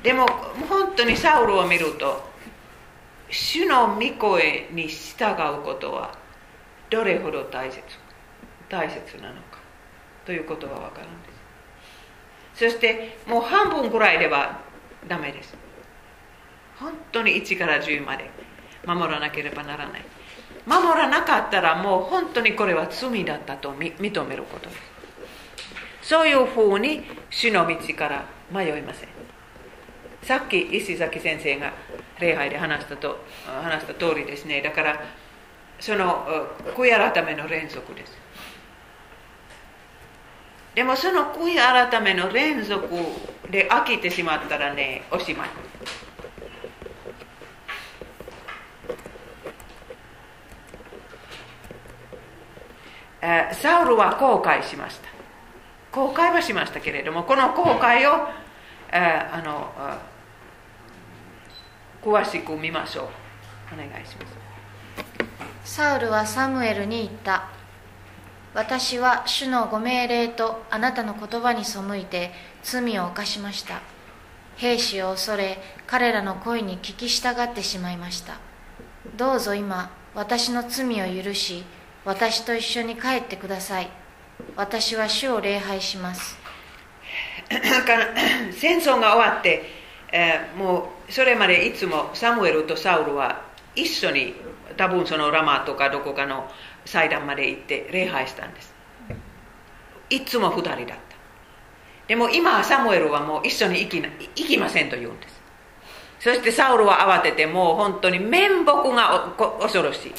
[0.02, 0.26] でも
[0.68, 2.37] 本当にサウルを見ると
[3.30, 6.14] 主の御声に従うことは
[6.90, 7.82] どれほど大切
[8.68, 9.58] 大切なのか
[10.24, 11.28] ということが分かるんで
[12.54, 12.70] す。
[12.70, 14.60] そしてもう半分ぐらいでは
[15.06, 15.54] ダメです。
[16.78, 18.30] 本当に1から10まで
[18.86, 20.04] 守らなければならない。
[20.66, 24.74] 守らなかったらもう本当にこれは罪だったと認めることで
[26.02, 26.08] す。
[26.08, 29.17] そういうふうに主の道から迷いません。
[30.22, 31.72] さっき石崎先生が
[32.20, 34.60] 礼拝で話したと話した通りですね。
[34.60, 35.00] だから
[35.80, 36.26] その
[36.76, 38.18] 悔い改めの連続です。
[40.74, 42.88] でもその悔い改めの連続
[43.50, 45.48] で飽きてしまったらねおしまい。
[53.54, 55.08] サウルは後悔しました。
[55.90, 58.28] 後悔はしましたけれどもこの後悔を
[58.90, 59.72] あの
[62.02, 63.08] 詳しく見ましょう。
[63.74, 64.26] お願いしま
[65.64, 65.74] す。
[65.76, 67.48] サウルはサムエルに言った。
[68.54, 72.32] 私は主のご命令とあなたの言葉に背いて
[72.62, 73.82] 罪を犯しました。
[74.56, 78.38] 兵士を恐れ彼らの声に聞き従ってしまいました。
[79.16, 81.64] どうぞ今私の罪を許し
[82.04, 83.90] 私と一緒に帰ってください。
[84.56, 86.47] 私は主を礼拝します。
[88.52, 89.64] 戦争が終わって、
[90.12, 93.42] え、もうそれまでいつもサムエルとサウルは
[93.74, 94.34] 一緒に
[94.76, 96.50] 多分そのラマとかどこかの
[96.84, 98.74] 祭壇まで行って礼拝したんです。
[100.10, 100.94] いつも2人だった。
[102.06, 105.38] でも今はサムエルはもう一緒に行き行きませんと言うんです。
[106.20, 110.14] そしてサウルは慌ててもう本当に面目が恐ろしい。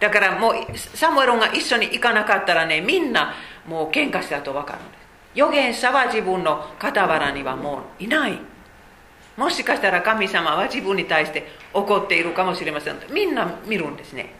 [0.00, 3.34] だからもうサムエルが一緒に行かなかったらねみんな
[3.66, 5.05] もう喧嘩したと分かるんです。
[5.36, 8.40] 預言者は自分の傍らにはもういない。
[9.36, 12.96] もしかしたら神様は自分に対して怒っているかもしれません。
[13.10, 14.32] みんな見るんですね。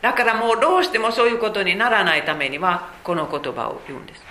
[0.00, 4.24] だからもうどうしてもそういうことにならないためにはこの言葉を言うんです。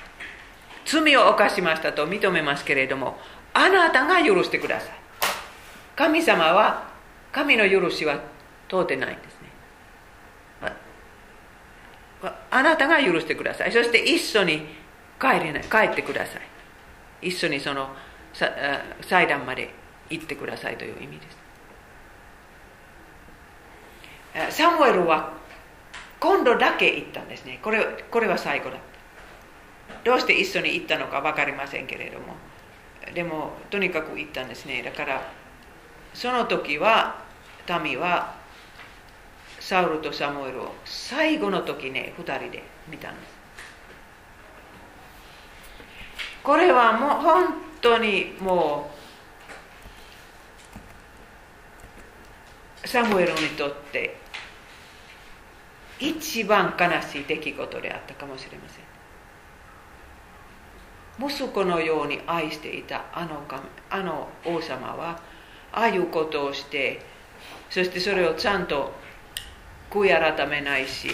[0.85, 3.19] 罪を犯しましたと認めますけれども
[3.53, 4.89] あなたが許してください。
[5.95, 6.89] 神様は
[7.31, 8.19] 神の許しは
[8.67, 10.73] 通ってないんですね。
[12.49, 13.71] あなたが許してください。
[13.71, 14.80] そして一緒に
[15.21, 17.29] 帰れない帰ってください。
[17.29, 17.89] 一緒にその
[18.33, 19.71] 祭壇まで
[20.09, 21.29] 行ってくださいという意味で
[24.49, 24.57] す。
[24.57, 25.33] サムエルは
[26.19, 27.59] 今度だけ行ったんですね。
[27.61, 28.81] これこれは最後だった。
[30.03, 32.35] どうして一緒に行ったのか分かりませんけれども。
[33.13, 34.81] でもとにかく行ったんですね。
[34.81, 35.21] だから
[36.13, 37.21] その時は
[37.83, 38.35] 民は
[39.59, 43.40] サウルとサムエルを最後の時ね2人で見たんです。
[46.43, 48.89] これはもう本当にも
[52.83, 54.17] うサムエルにとって
[55.99, 58.91] 一番悲しい出来事であったかもしれません。
[61.19, 63.43] 息子のように愛していたあの
[63.89, 65.19] あの王様は
[65.71, 67.01] ああいうことをして
[67.69, 68.91] そしてそれをちゃんと
[69.91, 71.09] 悔い改めないし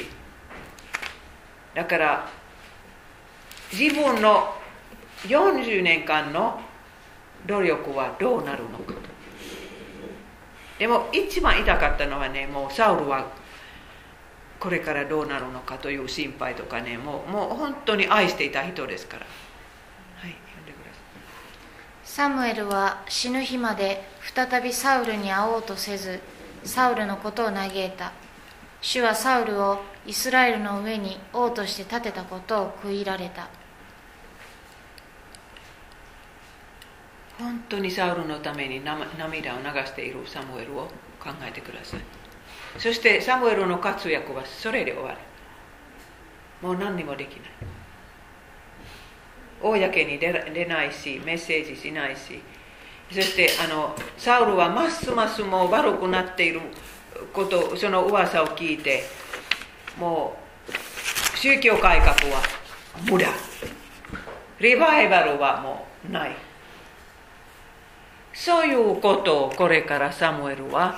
[1.76, 2.30] だから
[3.72, 4.57] 自分の
[5.24, 6.60] 40年間の
[7.46, 8.78] 努力はどうなるの？
[8.80, 8.94] か
[10.78, 13.26] でも一番痛かったのはねもうサウルは
[14.60, 19.26] これからどうなるのかという心配とかねもうもう本当に愛していた人ですから。
[19.26, 21.02] はい読んでください。
[22.04, 24.04] サムエルは死ぬ日まで
[24.36, 26.20] 再びサウルに会おうとせず
[26.64, 28.12] サウルのことを嘆いた。
[28.82, 33.48] 主はサウルをイスラエルの上に王として立てたことを悔いられた。
[37.38, 40.88] 本当にサウルのために涙を流しているサムエルを
[41.20, 42.00] 考えてください。
[42.80, 45.18] そしてサムエルの活躍はそれで終わる。
[46.62, 47.50] もう何にもできない。
[49.62, 52.42] 公に出ないしメッセージしないし。
[53.12, 56.60] そしてあのサウルはますますもう悪くなっている
[57.32, 59.04] ことその噂を聞いて
[59.98, 60.36] も
[60.68, 62.42] う宗教改革は
[63.10, 63.28] 無駄。
[64.60, 66.47] リバイバルはもうない。
[68.38, 70.96] そういうことをこれからサムエルは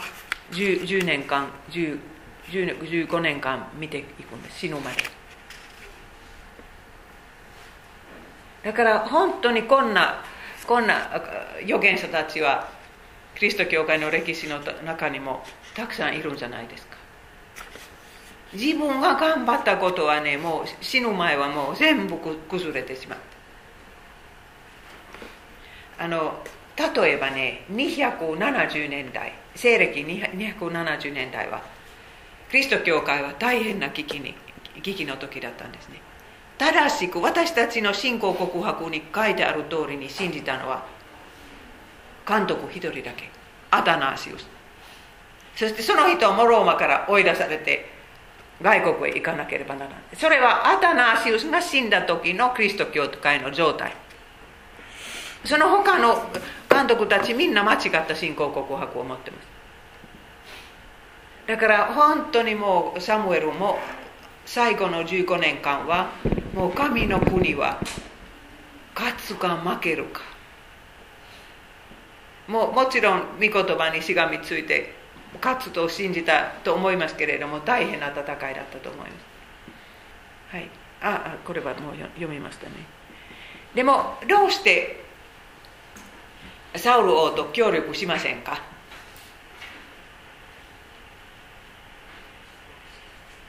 [0.51, 1.97] 10, 10年間10
[2.49, 4.59] 15年間見ていくんです。
[4.59, 4.97] 死ぬまで。
[8.63, 10.21] だから本当にこんな
[10.67, 11.15] こんな
[11.63, 12.67] 預言者たちは
[13.35, 15.43] キリスト教会の歴史の中にも
[15.75, 16.97] たくさんいるんじゃないですか。
[18.51, 23.19] 自分が頑張ったことはねもう死ぬ前はもう全部崩れてしまっ
[25.97, 26.03] た。
[26.03, 26.43] あの
[26.79, 31.61] 例えばね270年代西暦270年代は
[32.49, 34.33] キリスト教会は大変な危機に
[34.81, 36.01] 危機の時だったんですね。
[36.57, 40.85] 正しく私たちの信仰告白に書いてある通りに信じたのは
[42.27, 43.29] 監督一人だけ
[43.71, 44.47] アタナーシウス。
[45.55, 47.85] そしてその人もローマから追い出されて
[48.61, 49.99] 外国へ行かなければならない。
[50.15, 53.93] それはアタナーシウスが死んだ時のキリスト教会の状態。
[55.45, 56.29] その他の
[56.79, 59.47] 監督たちみんな間違った信仰告白を持ってます。
[61.45, 63.79] だから本当にもうサムエルも
[64.45, 66.11] 最後の15年間は
[66.55, 67.81] もう神の国は
[68.95, 70.21] 勝つか負けるか。
[72.47, 74.93] もうもちろん御言葉にしがみついて
[75.41, 78.25] 勝つと信じたと思いますけれども大変な戦い
[78.55, 80.55] だったと思います。
[80.55, 80.69] はい。
[81.01, 82.75] あこれはもう読みましたね。
[83.75, 85.08] でもどうして
[86.75, 88.61] サウル王と協力しませんか？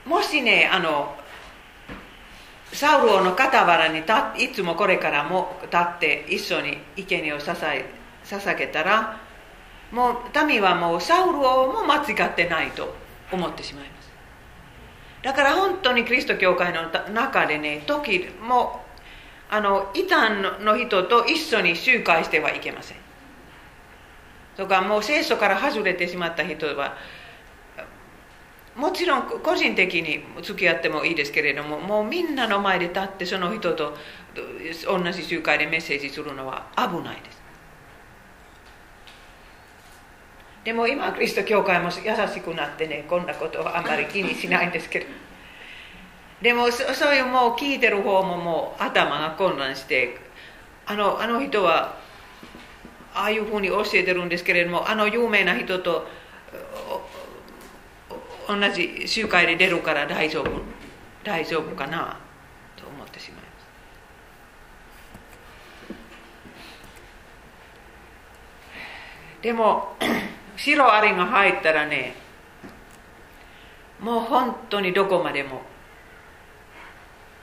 [0.07, 1.15] もしねあの
[2.73, 7.85] サウル王の傍らに立いつもこれからも立って一緒に生贄を捧え
[8.25, 9.21] 捧げたら
[9.93, 12.95] もう民はもうサウル王も間違ってないと
[13.31, 14.11] 思ってしまいます。
[15.23, 18.83] だから本当にキリスト教会の中でね時も
[19.51, 23.00] あの異端の人と一緒に集会してはいけません。
[24.61, 26.95] とかもう聖書から外れてしまった人は
[28.77, 33.97] もちろん個人的に付き合ってもいいですけれどももうみんなの前で立ってその人と
[34.87, 37.41] 同じ集会でメッセージするのは危ないです。
[40.63, 41.93] でも今キリスト教会も優
[42.29, 45.07] しくなってねこんなことはあんまり気にしないんですけど。
[46.43, 50.19] でもそういうもう聞いてる方ももう頭が混乱して
[50.85, 52.00] あのあの人は
[53.15, 56.07] ああいうふうに教えてるんですけれどもあの有名な人と
[58.49, 60.51] 同じ集会で出るから大丈夫
[61.25, 62.19] 大丈夫かな
[62.77, 63.51] と思ってしまいます。
[69.43, 69.97] でも
[70.57, 72.15] 白アリが入ったらね
[74.01, 75.63] もう本当にどこまでも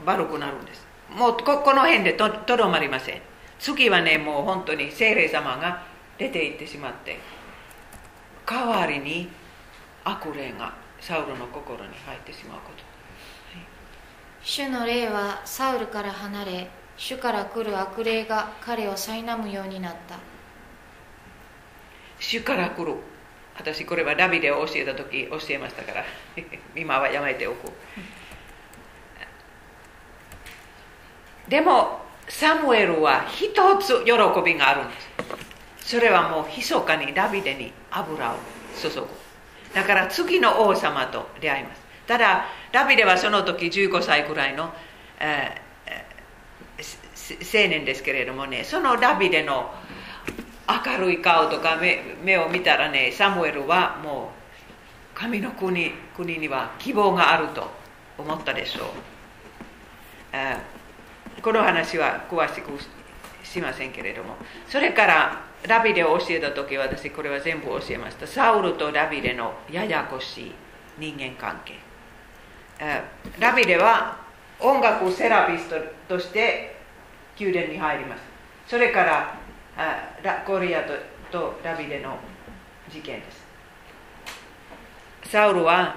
[0.06, 0.86] 悪くなるんです。
[1.10, 3.22] もうここの辺でととどまりません。
[3.60, 5.84] 次はねもう本当に精霊様が
[6.18, 7.20] 出て行ってしまって
[8.46, 9.30] 代わりに
[10.04, 12.84] 悪霊がサウルの心に入ってしまうこと、
[13.58, 13.66] はい、
[14.42, 20.18] 主の霊はサウルから離れ主から来る悪霊が彼を苛むようになった。
[22.20, 22.96] 主から来る。
[23.56, 26.06] 私これはダビデを教えた時教えましたから
[26.80, 27.72] 今はやめておく
[31.48, 34.12] でもサムエルは一つ喜
[34.44, 34.94] びがあるんで
[35.80, 35.96] す。
[35.96, 38.36] それはもう密かにダビデに油を
[38.82, 39.08] 注ぐ。
[39.74, 41.82] だから次の王様と出会います。
[42.08, 44.74] ただダビデはその時15歳くらいの、
[45.20, 49.70] えー、青年ですけれどもねそのダビデの
[50.86, 54.32] 明るい顔とか目目を見たらねサムエルはも
[55.14, 57.70] う神の国国には希望があると
[58.18, 58.88] 思ったでしょう、
[60.34, 60.77] えー
[61.42, 62.72] この話は詳しく
[63.46, 64.36] しませんけれども。
[64.68, 68.28] それからダビデを教えた時私これは全部教えました。
[68.28, 70.52] サウルとダビデのややこしい
[70.98, 71.76] 人間関係。
[72.80, 74.18] えーダビデは
[74.60, 75.76] 音楽セラピスト
[76.08, 76.76] として
[77.40, 78.22] 宮殿に入ります。
[78.68, 79.36] それから
[79.78, 80.94] あラゴリアと
[81.32, 82.18] とダビデの
[82.90, 83.46] 事件です。
[85.30, 85.96] サウルは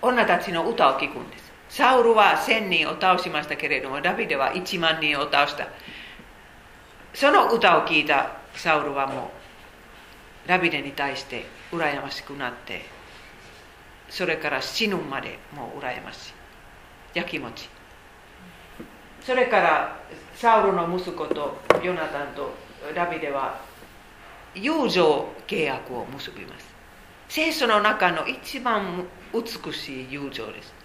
[0.00, 1.47] 女たちの歌を聴くんです。
[1.68, 5.68] サウルは1000人を倒しましたけれどもダビデは1万人を倒した
[7.14, 9.30] その歌を聴いたサウルはも
[10.46, 12.82] うダビデに対して羨ましくなって
[14.08, 16.32] それから死ぬまでもう羨ましい
[17.14, 17.68] 焼きもち
[19.20, 20.00] それから
[20.34, 22.50] サウルの息子とヨナタンと
[22.94, 23.60] ダビデは
[24.54, 26.66] 友情契約を結びます
[27.28, 29.04] 聖書の中の一番
[29.34, 30.77] 美しい友情です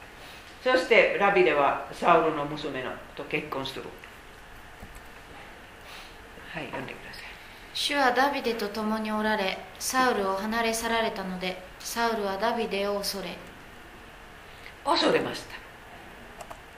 [0.64, 3.84] そしてダビデはサウルの娘のと結婚する。
[6.54, 7.24] はい読んでください。
[7.74, 13.36] 主はダビデと共におられサウルを離れ去られたのでサウルはダビデを恐れ。
[14.86, 15.44] 恐れまし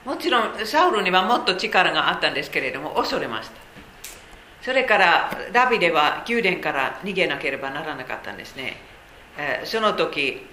[0.04, 0.10] た。
[0.10, 3.54] もちろんサウルにはもっと力があったんですけれども恐れました。
[4.62, 8.76] それからダビデは宮殿から逃げなければならなかったんですね、
[9.38, 10.44] えーその時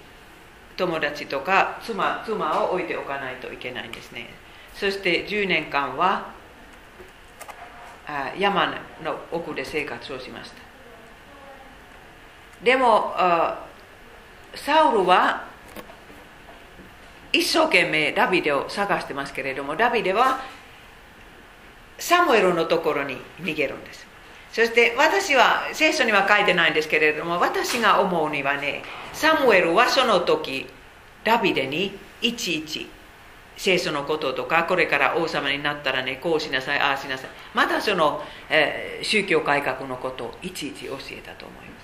[0.76, 4.28] 友達とか妻妻を置いておかないといけないんですね。
[4.74, 6.32] そして10年間は
[8.38, 8.66] 山
[9.02, 10.56] の奥で生活をしました。
[12.62, 13.14] でも
[14.54, 15.44] サウルは
[17.32, 20.40] 一生懸命ダビデを探してますけれどもダビデは
[21.98, 24.06] サムエルのところに逃げるんです。
[24.54, 30.68] そして私は聖書には書いてないんですけれども私が思うにはねサムエルはその時
[31.24, 32.88] ダビデにいちいち
[33.56, 41.80] 聖書のこととかこれから王様になったらねこうしなさいああしなさいまたその、えー宗教改革のことをいちいち教えたと思いま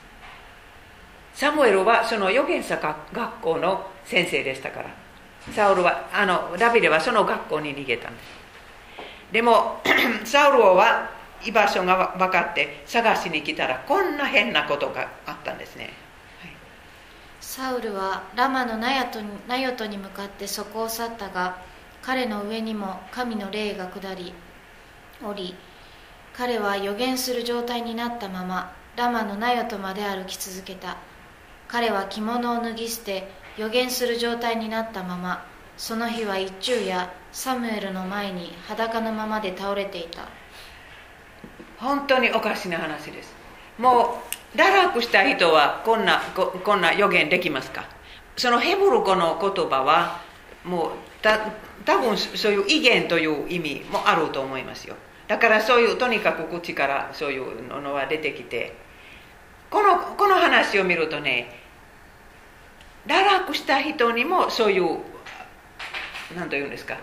[1.35, 1.39] す。
[1.41, 2.79] サムエルはその預言者
[3.13, 4.91] 学校の先生でしたから
[5.53, 8.27] サウルはあのダビデはその学校に逃げたんです。
[9.33, 9.81] でも
[10.25, 15.91] サウル王は居場所が分かって探しに来たらこんな変なことがあったんですね、
[16.41, 16.51] はい。
[17.41, 21.59] サウルはラマのナヤトナヨトに向かってそこを去ったが
[22.03, 24.33] 彼の上にも神の霊が下り
[25.23, 25.55] おり
[26.35, 30.97] 彼は予言する状態になったままラマのナヨトまで歩き続けた。
[31.69, 35.47] 彼は着物を脱ぎ捨て予言する状態になったまま
[35.77, 40.40] その日は一昼夜サムエルの前に裸のままで倒れていた。
[41.81, 43.35] 本当におかしな話です。
[43.79, 44.23] も
[44.55, 47.85] う堕落した人はこんなここんな予言できますか？
[48.37, 50.21] そのヘブル語の言葉は
[50.65, 50.91] もう
[51.23, 51.39] た
[51.85, 54.95] 多分そういう威厳という意味もあると思いますよ。
[55.27, 58.77] だからそういうとにかく口からそういうのは出てきて。
[59.71, 61.47] このこの話を見るとね
[63.07, 64.99] 堕落した人にもそういう
[66.37, 66.97] 何と言うんですか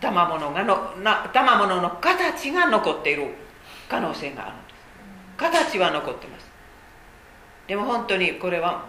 [0.00, 3.34] 賜物がのな賜物の形が残っている。
[3.90, 4.54] 可能性がある。
[4.54, 4.80] んです
[5.36, 6.48] 形は残ってます。
[7.66, 8.84] でも本当にこれは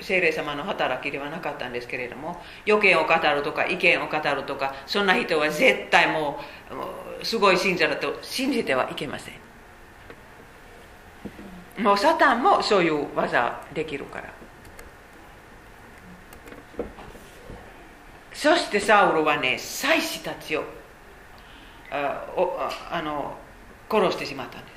[0.00, 6.38] 聖霊様の働きではなかったんですけれども予見を語るとか意見を語るとかそんな人は絶対も
[7.22, 9.34] うすごい信者だと信じてはいけません。
[11.82, 14.32] もうサタンもそういう技できるから。
[18.32, 20.64] そしてサウルはね祭司たちを
[21.90, 23.34] あああの
[23.90, 24.76] 殺してしまったんです。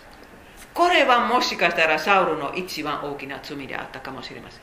[0.73, 4.61] これはもしかしたらサウルの一番大きな罪であったかもしれません。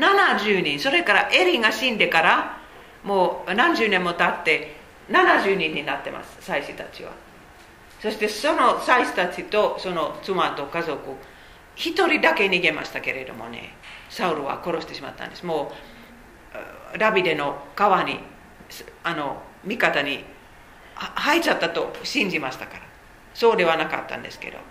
[0.00, 2.58] 70人それからエリが死んでから
[3.04, 4.74] もう何十年も経って
[5.08, 7.12] 70人になってます祭司たちは。
[8.00, 10.98] そしてその祭司たちとその妻と家族
[11.76, 13.74] 一人だけ逃げましたけれどもね
[14.10, 15.46] サウルは殺してしまったんです。
[15.46, 15.72] も
[16.94, 18.18] うダビデの川に
[19.02, 20.24] あの味方に
[20.94, 22.93] 入っちゃったと信じましたから。
[23.34, 24.64] そうではなかったんですけど、はい、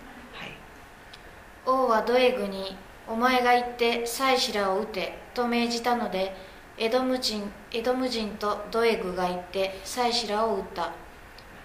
[1.66, 2.76] 王はドエグに
[3.06, 6.34] 「お前が行って妻子らを撃て」と命じたので
[6.78, 10.90] エドム人エドム人とドエグが行って妻子らを撃った。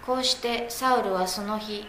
[0.04, 1.86] こうしてサウルはその日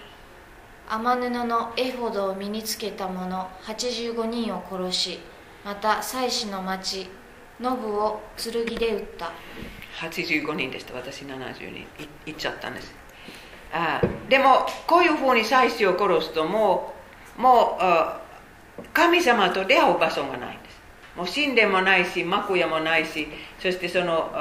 [0.90, 5.20] 天布のエフォドを身につけた者85人を殺し
[5.64, 7.10] また妻子の町
[7.60, 9.32] ノブを剣で撃った。
[10.00, 10.94] 85人でした。
[10.96, 11.82] 私70人。
[11.82, 11.88] い
[12.26, 12.94] 行っちゃったんです
[13.74, 16.94] あでもこういうふうに祭司を殺すとも
[17.38, 20.82] うもう神様と出会う場所がないんです。
[21.16, 23.28] もう神殿もないし幕屋もないし
[23.60, 24.32] そしてその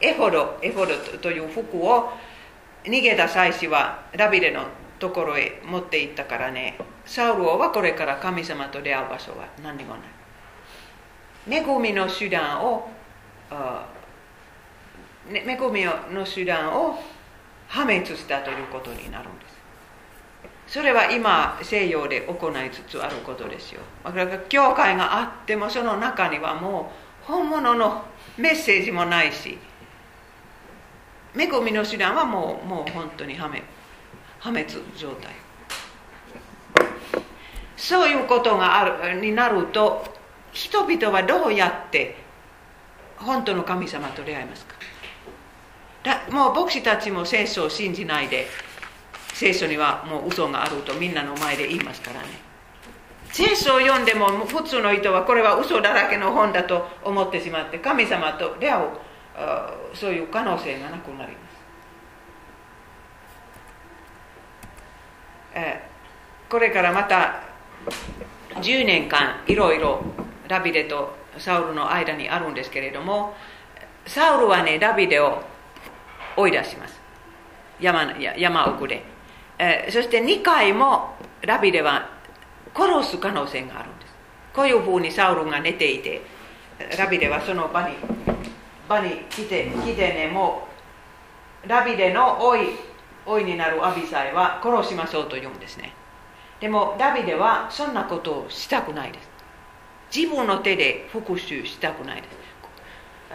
[0.00, 2.10] エフォドエフォドという服を
[2.84, 4.64] 逃げた祭司はダビデの
[4.98, 10.02] ところへ持って行ったからねサウル王はこれから神様と出会う場所は何にもない。
[11.46, 12.88] 恵みの手段を
[15.30, 16.98] 恵みの手段を
[17.74, 20.74] 破滅したということになるんです。
[20.74, 23.80] それは今西洋で行いつつあることですよ。
[24.04, 26.92] だから教会があってもその中にはも
[27.24, 28.04] う本物の
[28.38, 29.58] メッセージもないし
[31.36, 33.62] 恵みの手段はもうもう本当に破滅
[34.38, 35.32] 破滅状態。
[37.76, 40.04] そういうことがあるになると
[40.52, 42.16] 人々はどうやって
[43.16, 44.73] 本当の神様と出会いますか？
[46.30, 48.46] もう牧師たちも聖書を信じないで
[49.32, 52.28] 聖書にはもう嘘があるとみんなの前で言いますからね。
[53.32, 58.88] 聖書を読んでも普通の人はこれは嘘だらけの本だと思ってしまって神様と出会う
[59.92, 61.54] そういう可能性がなくなります、
[65.56, 65.82] え
[66.48, 67.42] これからまた
[68.60, 70.04] 10年間いろいろ
[70.46, 73.34] ダビデとサウルの間にあるんですけれども
[74.06, 75.42] サウルはねダビデを
[76.36, 77.00] 追い出します。
[77.80, 79.02] 山山奥で、
[79.58, 81.16] えー、そして2回も
[81.46, 82.08] ダビデは
[82.74, 84.14] 殺す可能性があるんです。
[84.54, 86.22] こういうふうにサウルが寝ていて
[86.96, 87.96] ダビデはその場に
[88.88, 90.68] 場に来て来てねも
[91.64, 92.68] うダビデの老い
[93.26, 95.92] 老いになるアビサイは殺しましょうと言うんですね。
[96.60, 99.28] でもダビデはそんなことをしたくないです。
[100.14, 102.44] 自分の手で復讐したくないです。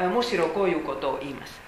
[0.08, 1.59] むしろこういうことを言います、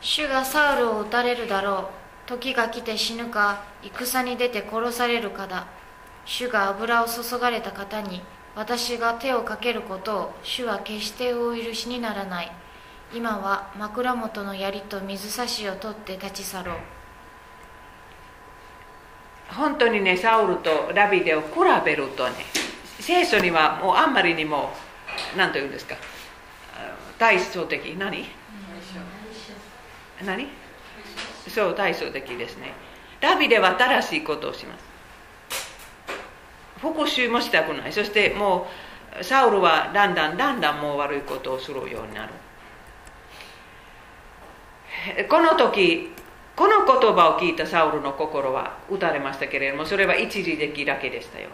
[0.00, 1.90] 主がサウルを撃たれるだろ
[2.26, 2.28] う。
[2.28, 5.66] 時が来て死ぬか戦に出て殺されるかだ。
[6.24, 8.20] 主が油を注がれた方に
[8.54, 12.52] 私が手をかけることを主は決してお許しにならない。
[13.14, 16.76] 今は枕元の槍と水差しを取って立ち去ろう。
[19.54, 21.48] 本当にねサウルとダビデを比
[21.84, 22.34] べるとね
[23.00, 24.70] 聖書にはもうあんまりにも
[25.36, 25.96] 何と言うんですか
[27.18, 28.26] 対照的何？
[30.24, 30.48] 何？
[31.48, 32.72] そう対照的ですね。
[33.20, 34.84] ダビデは正しいことをします。
[36.80, 37.92] 復讐もしたくない。
[37.92, 38.68] そしても
[39.20, 42.32] うサウルはだんだんだんだんもう悪いことをするようになる。
[45.28, 46.12] この時
[46.54, 51.48] この言葉を聞いたサウルの心は打たれましたけれどもそれは一時的だけでしたよ。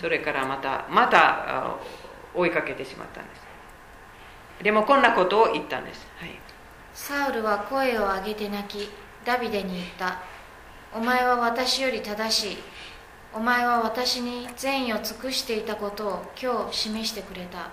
[0.00, 1.76] それからまたまた
[2.34, 3.42] 追いかけてしまったんです。
[4.64, 6.30] でもこんなことを言ったんです、はい、
[7.04, 8.88] サウルは声を上げて泣き
[9.24, 10.20] ダビデに言った。
[10.94, 12.58] お前は私より正しい。
[13.34, 17.70] お前は私に善意を尽くしていたことを今日示してくれた。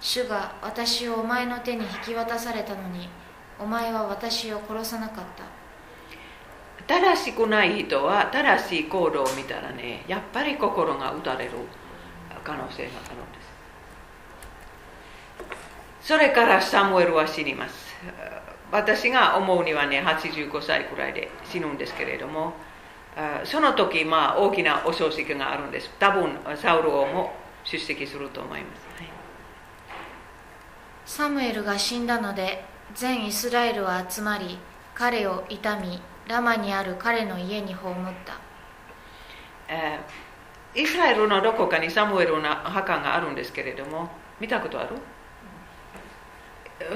[0.00, 3.08] 主が私をお前の手に引き渡されたのに
[3.60, 5.44] お前は私を殺さなかった。
[6.88, 11.52] 正しくない人は正しい行動を見たらねやっぱり心が打たれる
[12.42, 13.38] 可能性があるんで
[16.02, 16.08] す。
[16.08, 17.86] それからサムエルは死にます。
[18.70, 22.52] 私が思うにはね85歳くらいで死ぬんですけれども
[23.44, 25.90] その時まあ大きなお葬式があるんです。
[25.98, 27.32] 多分サウル王も
[27.64, 29.10] 出席すると思います、はい、
[31.04, 32.64] サムエルが死んだので
[32.94, 34.58] 全イスラエルは集まり
[34.94, 38.38] 彼を悼みラマにある彼の家に葬った、
[39.68, 44.08] えー、イスラエルのどこかにサムエルの墓があるんですけれども
[44.40, 44.96] 見たことある？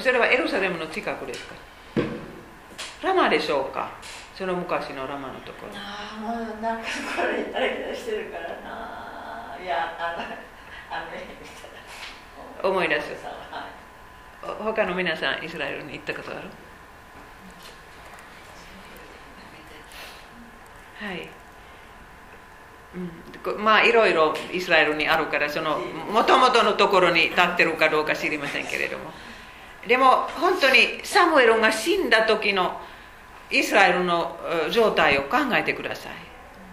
[0.01, 1.55] それはエルサレムの近くですか？
[3.02, 3.90] ラマでしょうか？
[4.35, 5.73] その昔のラマのところ。
[5.74, 6.85] ああもうなんか
[7.16, 9.56] これダラダラしてるからな。
[9.62, 10.24] いやあの
[10.97, 11.05] あ
[12.62, 13.10] の思い出す、
[13.51, 13.69] は
[14.43, 16.40] い、他の皆さんイスラエルに行ったことある？
[21.01, 21.28] はい、
[22.94, 22.98] う
[23.60, 29.10] ん、まあいろいろイスラエルにあるからそのもともとのところに立ってるかどうか知りませんけれども
[29.87, 32.81] でも本当にサムエルが死んだ時の
[33.51, 34.37] イスラエルの
[34.71, 36.13] 状態を考えてください。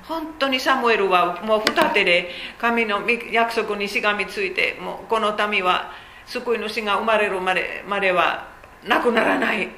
[0.03, 5.91] 本当にサムエルはもう二手で神の約束にしがみついてもうこの民は
[6.26, 8.48] 救い主が生まれるまでまでは
[8.88, 9.69] なくならない。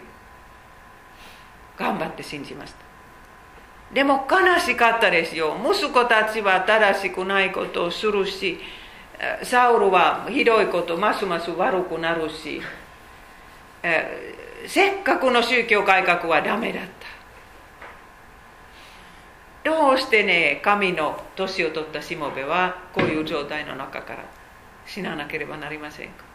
[1.78, 2.80] 頑張って信じました。
[3.94, 5.58] でも悲しかったですよ。
[5.62, 8.60] 息子たちは正しくないことをするし
[9.44, 12.62] サウルはひどいことますます悪くなるし、
[13.84, 14.36] え
[14.68, 16.90] せっかくの宗教改革はダメだった。
[19.64, 24.26] どうしてね神の年を取ったしもべはこういう状態の中から
[24.86, 26.26] 死ななければなりませんか。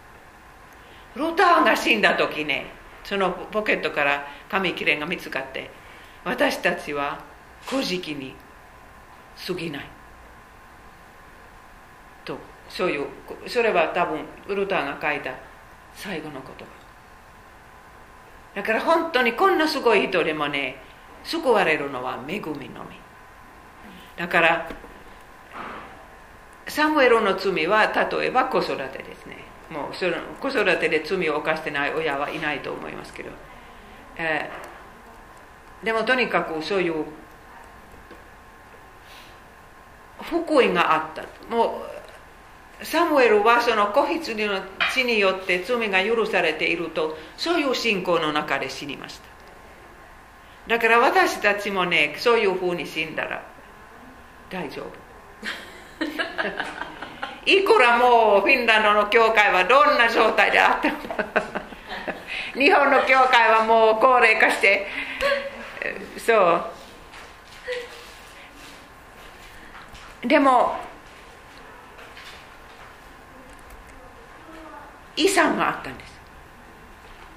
[1.17, 2.67] ルターが死んだ時ね
[3.03, 5.71] そのポケットから紙切れが見つかって
[6.25, 7.21] 私たちは
[7.65, 8.35] 古事記に
[9.47, 9.87] 過ぎない。
[12.25, 12.37] と
[12.69, 13.07] そういう
[13.47, 15.33] それは多分ルターが書いた
[15.95, 16.76] 最後の言葉。
[18.57, 20.77] だから本当にこんなすごい人でもね
[21.23, 22.97] 救われるのは恵みのみ。
[24.17, 24.69] だから
[26.67, 29.45] サムエルの罪は例えば子育てですね。
[29.71, 33.31] もうその子育てで罪を犯してない親はいないと思いますけど、
[34.17, 37.05] えー、でもとにかくそういう
[40.23, 41.23] 福音があった。
[41.55, 41.96] もう
[42.83, 44.61] サムエルはその子羊の
[44.93, 49.25] 血によって罪が許されているとそういう信仰の中で死にました
[50.69, 53.43] だから私たちもねそういうふうに死んだら
[54.51, 55.07] 大丈夫
[57.47, 60.97] いくらもうフィンランドの教会はどんな状態であっても
[62.55, 64.87] 日本の教会はもう高齢化して
[66.19, 66.61] そ
[70.25, 70.77] うでも
[75.17, 76.17] 遺産があったんです。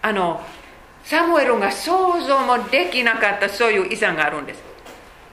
[0.02, 0.42] あの
[1.04, 4.62] サムエルが想像もできなかったそういう遺産があるんです、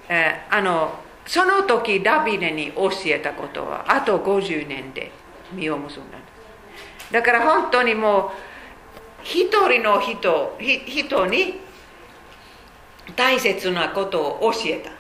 [0.09, 0.95] えー、あの
[1.27, 5.11] その時ダビデに教えたことはあと50年で
[5.53, 6.27] 実を結んだんで
[7.09, 7.13] す。
[7.13, 8.31] だから本当にもう
[9.23, 11.61] 一人の人人に
[13.15, 14.91] 大切なことを教えた。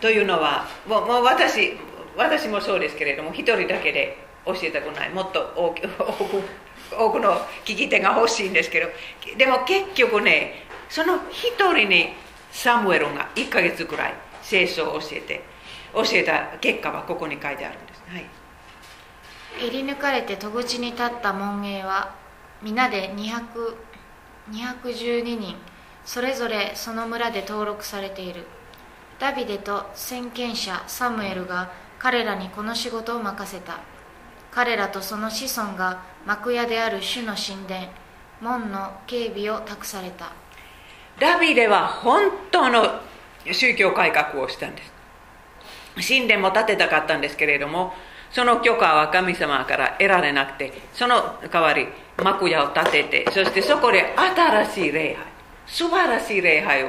[0.00, 1.76] というのはもう私
[2.16, 5.10] 私もそうですけれども一人だけで教えたくない。
[5.10, 5.88] もっと多く
[6.90, 8.88] 多くの聞き手が欲しいんですけど。
[9.36, 12.14] でも結局ねその一人に
[12.50, 15.42] サムエルが1ヶ月くらい聖書を教えて
[15.92, 18.24] 教えた結果はここに書いてあるんです、はい、
[19.68, 22.14] 入り抜かれて戸口に立った門営は
[22.62, 25.56] 皆で212人
[26.04, 28.46] それぞれその村で登録されている。
[29.18, 33.80] ダビデと先見者サムエルが彼らにこの仕事を任せた。
[34.58, 37.86] 彼らとその子孫が幕屋である主の神殿
[38.40, 40.32] 門の警備を託された。
[41.20, 42.98] ダビデは本当の
[43.52, 44.82] 宗教改革をしたんで
[45.96, 46.08] す。
[46.08, 47.92] 神殿も建てたかったんですけれども
[48.32, 51.86] その許可は神様から得られなくてその代わり
[52.20, 55.24] 幕屋を建ててそしてそこで新しい礼拝
[55.68, 56.88] 素晴らしい礼拝を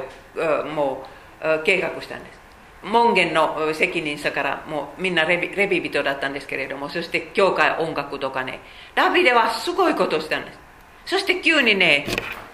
[0.74, 1.04] も
[1.40, 2.39] う計画したんです。
[2.82, 8.60] 門限の責任者からもうみんなレビレビ人だったんですけれどもそして教会音楽とかね。
[8.94, 10.58] ダビデはすごいことをしたんです。
[11.06, 12.06] そして急にね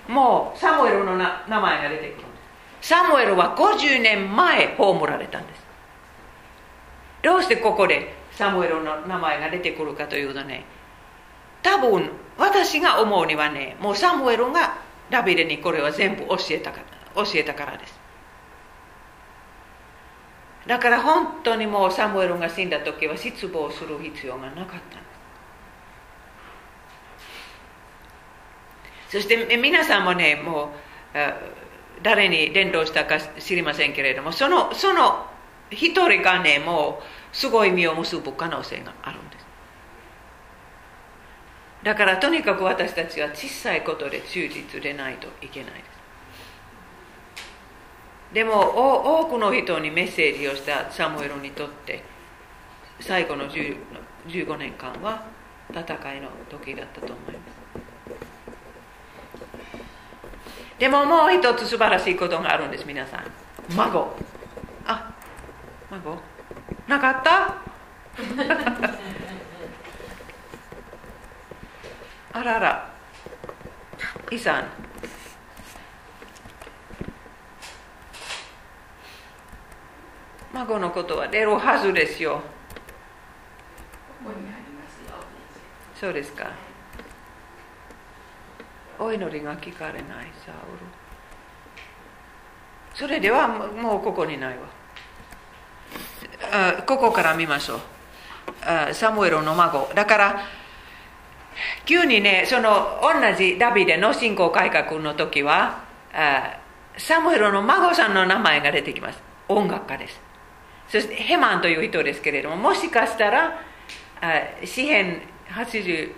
[0.09, 2.27] もうサムエルの名前が出てくる
[2.81, 5.67] サムエルは50年前葬られたんです。
[7.23, 10.65] どうしてここでサムエルの名前が出てくるかというとね
[11.63, 14.79] 多分私が思うにはねもうサムエルが
[15.11, 16.79] ダビデにこれは全部教えたか
[17.15, 18.06] ら教えたからです。
[20.67, 24.99] だから本当にもうサムエルが死んだ時は失望する必要がなかった。
[29.09, 30.73] そして皆さんもねも
[31.15, 35.27] う誰に伝道したか知りませんけれどもそのその
[35.71, 39.47] 一人がねもうすごい実を結ぶ可能性があるんです。
[41.85, 45.96] だからとにかく私たちは小さいことで忠実でないといけないです。
[48.37, 52.05] でも多くの人にメッセージをしたサムエルにとって
[53.01, 55.25] 最後の15年間は
[55.71, 55.81] 戦
[56.15, 57.57] いの時だったと思います。
[60.79, 63.25] でももう一つ素晴らしいことがあるんです皆さん。
[63.75, 64.15] 孫。
[64.87, 65.11] あ
[65.91, 66.19] 孫。
[66.87, 67.55] なかった？
[72.39, 72.91] あらら。
[74.31, 74.86] イさん
[80.53, 82.41] 孫のことは出るはずですよ。
[85.99, 86.51] そうですか。
[88.99, 90.03] お祈りが聞かれない
[90.45, 90.59] サウル。
[92.95, 94.65] それではもうここにないわ。
[96.53, 97.81] あここから見ましょう。
[98.63, 99.91] あサムエルの孫。
[99.95, 100.43] だから
[101.85, 106.59] 急にねその同じダビデの信仰改革の時はあ
[106.99, 109.23] サムエルの孫さんの名前が出てきます。
[109.49, 110.26] 音楽家です。
[110.89, 113.61] そしてヘマンという人ですけれどももしかしたら
[114.21, 116.13] あ詩編88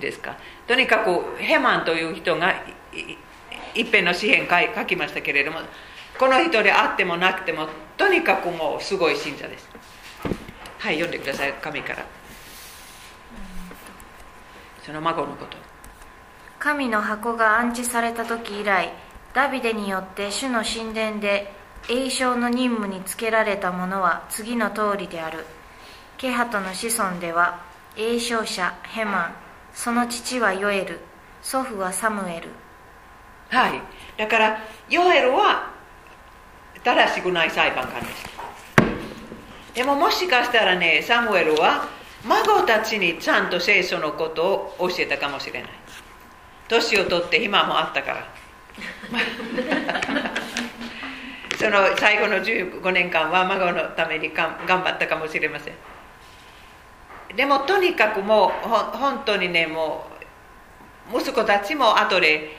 [0.00, 0.36] ですか。
[0.66, 2.54] とにかくヘマンという人が
[3.74, 5.60] 一辺の詩篇書きましたけれども
[6.18, 9.68] この人であってもなくてもとにかくもうすごい信者です。
[10.78, 12.04] はい読んでください神から。
[14.84, 15.56] その孫のこと。
[16.58, 18.92] 神の箱が安置された時以来
[19.34, 21.52] ダビデによって主の神殿で
[21.88, 25.44] 栄唱の任務につけられたものは次の通りである。
[26.18, 27.60] ケハトの子孫では
[27.96, 29.34] 栄唱者ヘマン
[29.74, 31.00] その父はヨエル
[31.42, 32.48] 祖父はサムエル。
[33.48, 33.80] はい。
[34.16, 35.72] だからヨエルは
[36.84, 38.30] 正しくない裁判官でした。
[39.74, 41.88] でももしかしたらねサムエルは
[42.24, 45.70] 孫たちにちゃんと聖書のことを教えたかもしれない。
[46.68, 48.26] 年を取って暇もあったから
[51.62, 55.74] その最後の15年間は孫のために頑張ったかもしれません。
[57.36, 60.04] でもとにかくもう本当にねも
[61.12, 62.50] う息子たちも後で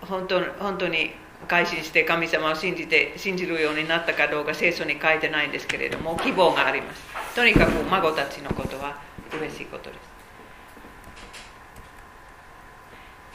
[0.00, 1.10] 本当本当に
[1.48, 7.02] 改心して神様を信じて信じるようになったかどうか聖書に書いてないんですけれども希望があります。
[7.34, 8.96] とにかく孫たちのことは
[9.36, 10.00] 嬉しいことです、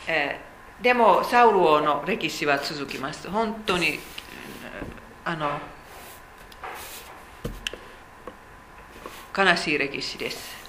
[0.07, 3.29] えー、でもサウル王の歴史は続きます。
[3.29, 3.99] 本当に
[5.23, 5.59] あの
[9.37, 10.59] 悲しい歴史です。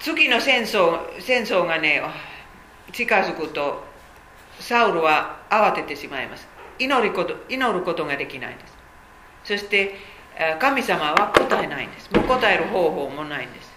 [0.00, 2.00] 次の戦争戦争がね
[2.92, 3.82] 近づくと
[4.60, 6.46] サウルは慌ててしまいます。
[6.78, 8.74] 祈ること祈ることができないんです。
[9.44, 9.96] そして
[10.60, 12.10] 神様は答えないんです。
[12.12, 13.72] もう答える方法もないんです。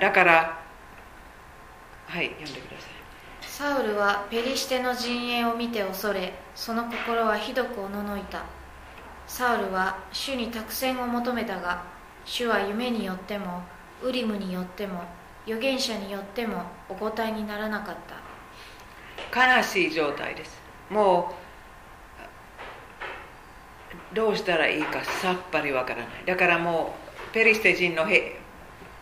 [0.00, 0.58] だから
[2.06, 2.69] はい読んでください
[3.60, 8.42] サウルはペリシテの陣営を見て恐れその心はひどくおののいた。
[9.26, 11.84] サウルは主に託戦を求めたが
[12.24, 13.60] 主は夢によっても
[14.02, 15.02] ウリムによっても
[15.44, 17.96] 預言者によってもお答えにならなかっ
[19.30, 19.58] た。
[19.58, 20.58] 悲しい状態です。
[20.88, 21.34] も
[24.12, 26.06] うどうしたらいいかさっぱりわからない。
[26.24, 26.94] だからも
[27.30, 28.06] うペリシテ人の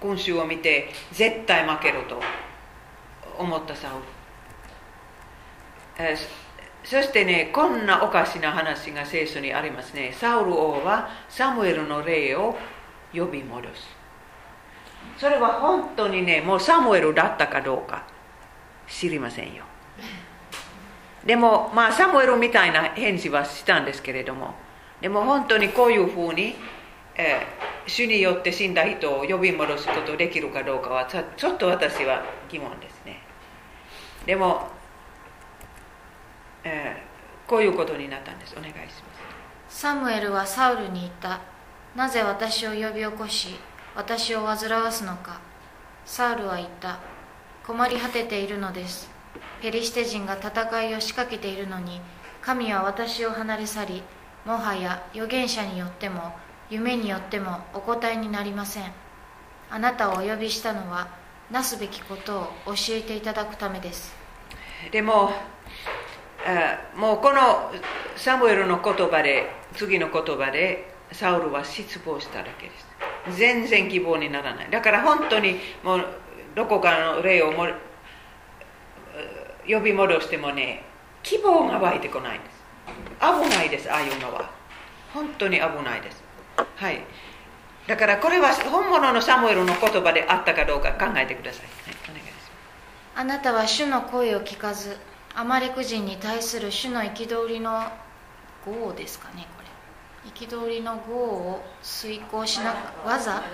[0.02, 2.20] 群衆を見て絶対負けると
[3.38, 4.17] 思ったサウル。
[6.84, 10.12] そしてねこんなおかしな話が聖書にありますね。
[10.12, 12.56] サウル王はサムエルの霊を
[13.12, 13.96] 呼び戻す。
[15.18, 18.04] それは本当にねもうサムエルだったかどうか
[18.86, 19.64] 知りませんよ。
[21.26, 24.54] でもまあサムエルみたいな返事はしたんですけれども。
[25.00, 26.56] でも本当にこういうふうに、
[27.14, 33.20] えー、主によって死んだ人を呼び戻すことできるかどうかはちょっと私は疑問ですね。
[34.26, 34.68] でも、
[36.64, 38.54] えー、こういうことになったんです。
[38.56, 38.88] お願いしま
[39.68, 39.80] す。
[39.80, 41.40] サムエルはサウルに言った。
[41.94, 43.56] なぜ私を呼び起こし
[43.94, 45.40] 私を煩わすのか。
[46.04, 46.98] サウルは言った。
[47.66, 49.10] 困り果てているのです。
[49.60, 52.00] ペリシテ人が戦いを仕掛けているのに
[52.40, 54.02] 神は私を離れ去り
[54.44, 56.32] もはや預言者によっても
[56.70, 58.92] 夢によってもお答えになりません。
[59.70, 61.08] あなたをお呼びしたのは
[61.50, 64.14] なすべきことを教えていただくためです。
[64.90, 65.32] でも
[66.96, 67.70] もうこの
[68.16, 73.38] サムエルの言葉で次の言葉でサウルは失望しただけです。
[73.38, 74.70] 全然希望にならない。
[74.70, 76.04] だから本当にもう
[76.54, 77.66] どこかの霊をも
[79.68, 80.84] 呼び戻してもね
[81.22, 82.58] 希望が湧いてこないんです。
[83.20, 84.50] 危ないですああいうのは。
[85.12, 86.22] 本当に危ないです。
[86.76, 87.02] はい。
[87.86, 92.52] だからこれは本物のサムエルの言葉であったかどうか考えてください、はい、お願いします。
[93.16, 94.96] あなたは主の声を聞かず
[95.38, 97.92] アマレク人に対する主の憤りの
[98.66, 100.30] 号ですかねこれ。
[100.32, 102.74] 憤りの業を遂行しな
[103.06, 103.44] 技。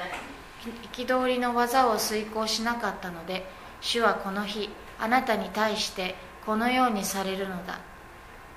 [0.95, 3.45] 憤りの技を遂行しなかったので
[3.83, 6.15] 主はこの日あなたに対して
[6.47, 7.79] このようにされるのだ。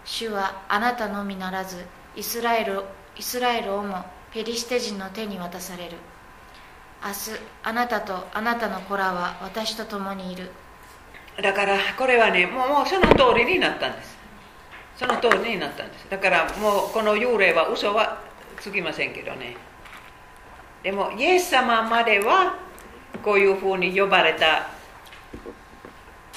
[0.05, 1.83] 主はあなたのみならず
[2.15, 2.85] イスラエル
[3.17, 5.97] イスラエルをもペリシテ人の手に渡される。
[7.03, 10.49] 明日あなたとあなたの子らは私と共にいる。
[11.41, 14.17] だからこれはねもうその通りになったんです。
[14.97, 16.09] その通りになったんです。
[16.09, 18.23] だからもうこの幽霊は嘘は
[18.59, 19.55] つきませんけどね。
[20.81, 22.55] でもイエス様までは
[23.23, 24.69] こういうふうに呼ばれた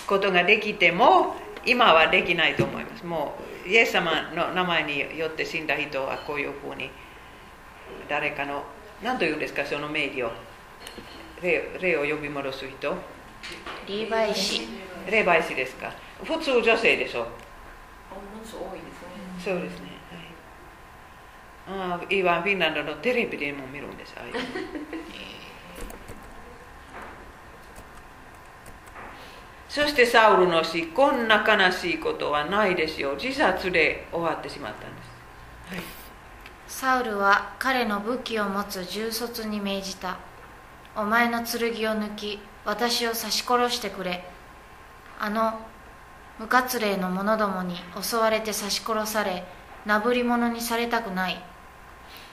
[0.07, 3.07] ことができても今はできないと思います。
[3.07, 6.91] もうイエス様の名前によって死んだ人はこういうふうに
[8.09, 8.65] 誰かの
[9.03, 10.31] 何というんですかその名義を
[11.41, 12.95] 霊を呼び戻す人。
[13.87, 14.90] 霊媒師。
[15.09, 15.93] 霊媒師ですか？
[16.25, 17.27] 普通女性でしょ？
[19.43, 19.87] そうですね、
[21.69, 24.15] はい、あ今フィンランドのテレビでも見るんです。
[29.69, 33.15] そしてサウルの死こんな悲しいことはないですよ。
[33.15, 35.11] 自殺で終わってしまったんです、
[35.77, 35.83] はい、
[36.67, 40.17] サウルは彼の武器を持つ重卒に命じた。
[40.97, 44.25] お前の剣を抜き私を刺し殺してくれ
[45.23, 45.61] あの
[46.39, 49.45] 無活霊の者どもに襲われて刺し殺され
[49.85, 51.45] なぶり者にされたくない。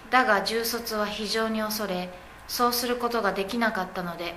[0.09, 2.09] だが重卒は非常に恐れ
[2.47, 4.35] そうすることができなかったので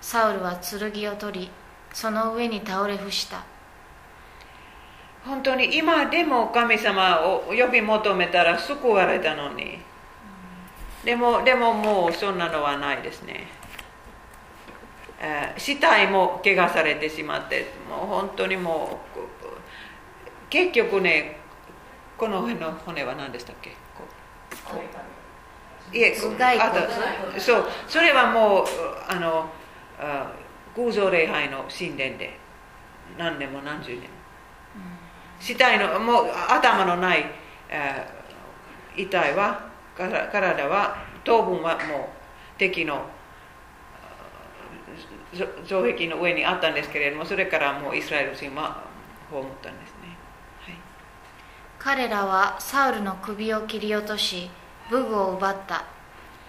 [0.00, 1.50] サウルは剣を取り
[1.92, 3.44] その上に倒れ伏した。
[5.24, 9.78] 本当に今でも神様を呼び求めたら救われたのに。
[11.04, 13.46] でもでももうそんなのはないですね。
[15.24, 19.18] えー死体も怪我されてしまってもう本当にもう
[20.50, 21.38] 結局ね
[22.18, 23.70] この辺の骨は何でしたっけ？
[25.92, 26.16] いえ
[26.60, 28.64] あとそうそれはもう
[29.08, 29.48] あの
[29.98, 30.30] あ
[30.76, 32.38] 偶像礼拝の神殿で
[33.16, 34.06] 何年も何十年も。
[35.40, 37.24] 死体のもう頭のない、
[37.68, 38.24] えー
[38.96, 39.60] 遺体は
[39.96, 43.04] から体は頭部はもう敵の
[45.34, 48.84] 城壁の上にあったんですけれどもそれからもうイスラエル人は
[49.30, 50.16] 葬ったんですね、
[50.60, 50.74] はい、
[51.78, 54.50] 彼らはサウルの首を切り落とし
[54.90, 55.84] 武具を奪った。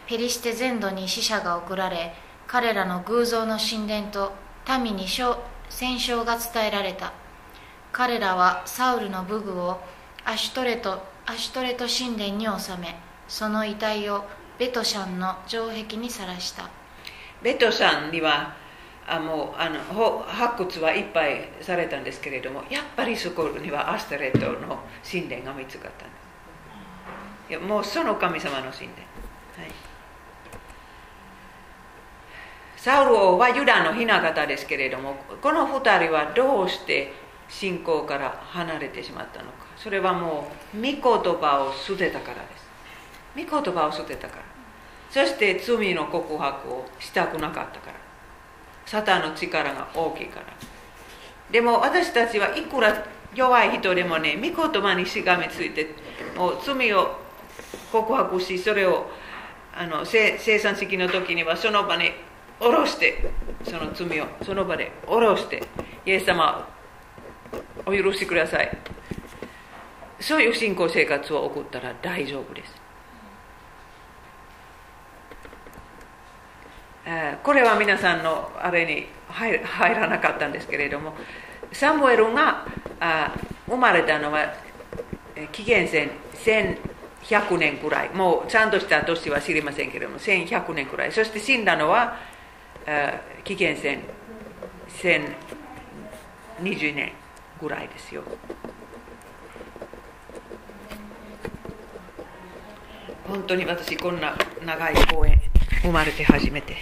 [0.07, 2.14] ペリシテ全土に死者が送られ
[2.48, 4.34] 彼らの偶像の神殿と
[4.68, 5.36] 民に勝
[5.70, 7.12] 戦勝が伝えられた。
[7.91, 9.80] 彼らはサウルの武具を
[10.26, 12.95] アシュトレトアシュトレト神殿に収め
[13.28, 14.26] その遺体を
[14.60, 16.70] ベトシャンの城壁にさらした。
[17.41, 18.56] ベトさんには
[19.07, 24.80] あもうあの発掘はいっぱいされたんですけれどもやっぱりそこにはアスタレットの
[25.10, 26.15] 神殿が見つかったんで
[27.48, 27.52] す。
[27.52, 29.72] いやもうその神様の神殿、はい、
[32.76, 37.14] サウル王はユダの雛形ですけれどもこの二人はどうして
[37.48, 39.65] 信仰から離れてしまったのか。
[39.77, 42.65] それはもう御言葉を捨てたからです。
[43.36, 44.41] 御言葉を捨てたから。
[45.11, 48.05] そして罪の告白をしたくなかったから。
[48.86, 50.45] サタンの力が大きいから。
[51.52, 55.94] でも私たちはいくら弱い人でもね御言葉にしがみついて
[56.36, 57.18] もう罪を
[57.91, 59.10] 告白しそれを
[59.76, 62.12] あの生産式の時にはその場に
[62.60, 63.30] 下ろして
[63.64, 65.64] その罪をその場で下ろして
[66.06, 66.68] イエス様
[67.86, 68.78] お許しください。
[70.20, 72.86] そういう信仰生活を送ったら大丈夫ですえー
[77.44, 81.14] これは皆さんのあれに入らなかったんですけれども
[81.72, 82.65] サムエルが
[83.68, 84.53] 生まれたのは
[85.36, 86.10] え紀元前
[87.30, 88.10] 1100年くらい。
[88.10, 91.11] もうちゃんとした年は知りませんけれども1100年くらい。
[91.11, 92.18] そして死んだのは
[92.88, 93.99] え紀元前
[96.64, 97.11] 1020年
[97.61, 98.23] ぐらいですよ。
[103.27, 105.40] 本当に私こんな長い公演
[105.82, 106.78] 生まれて初めて。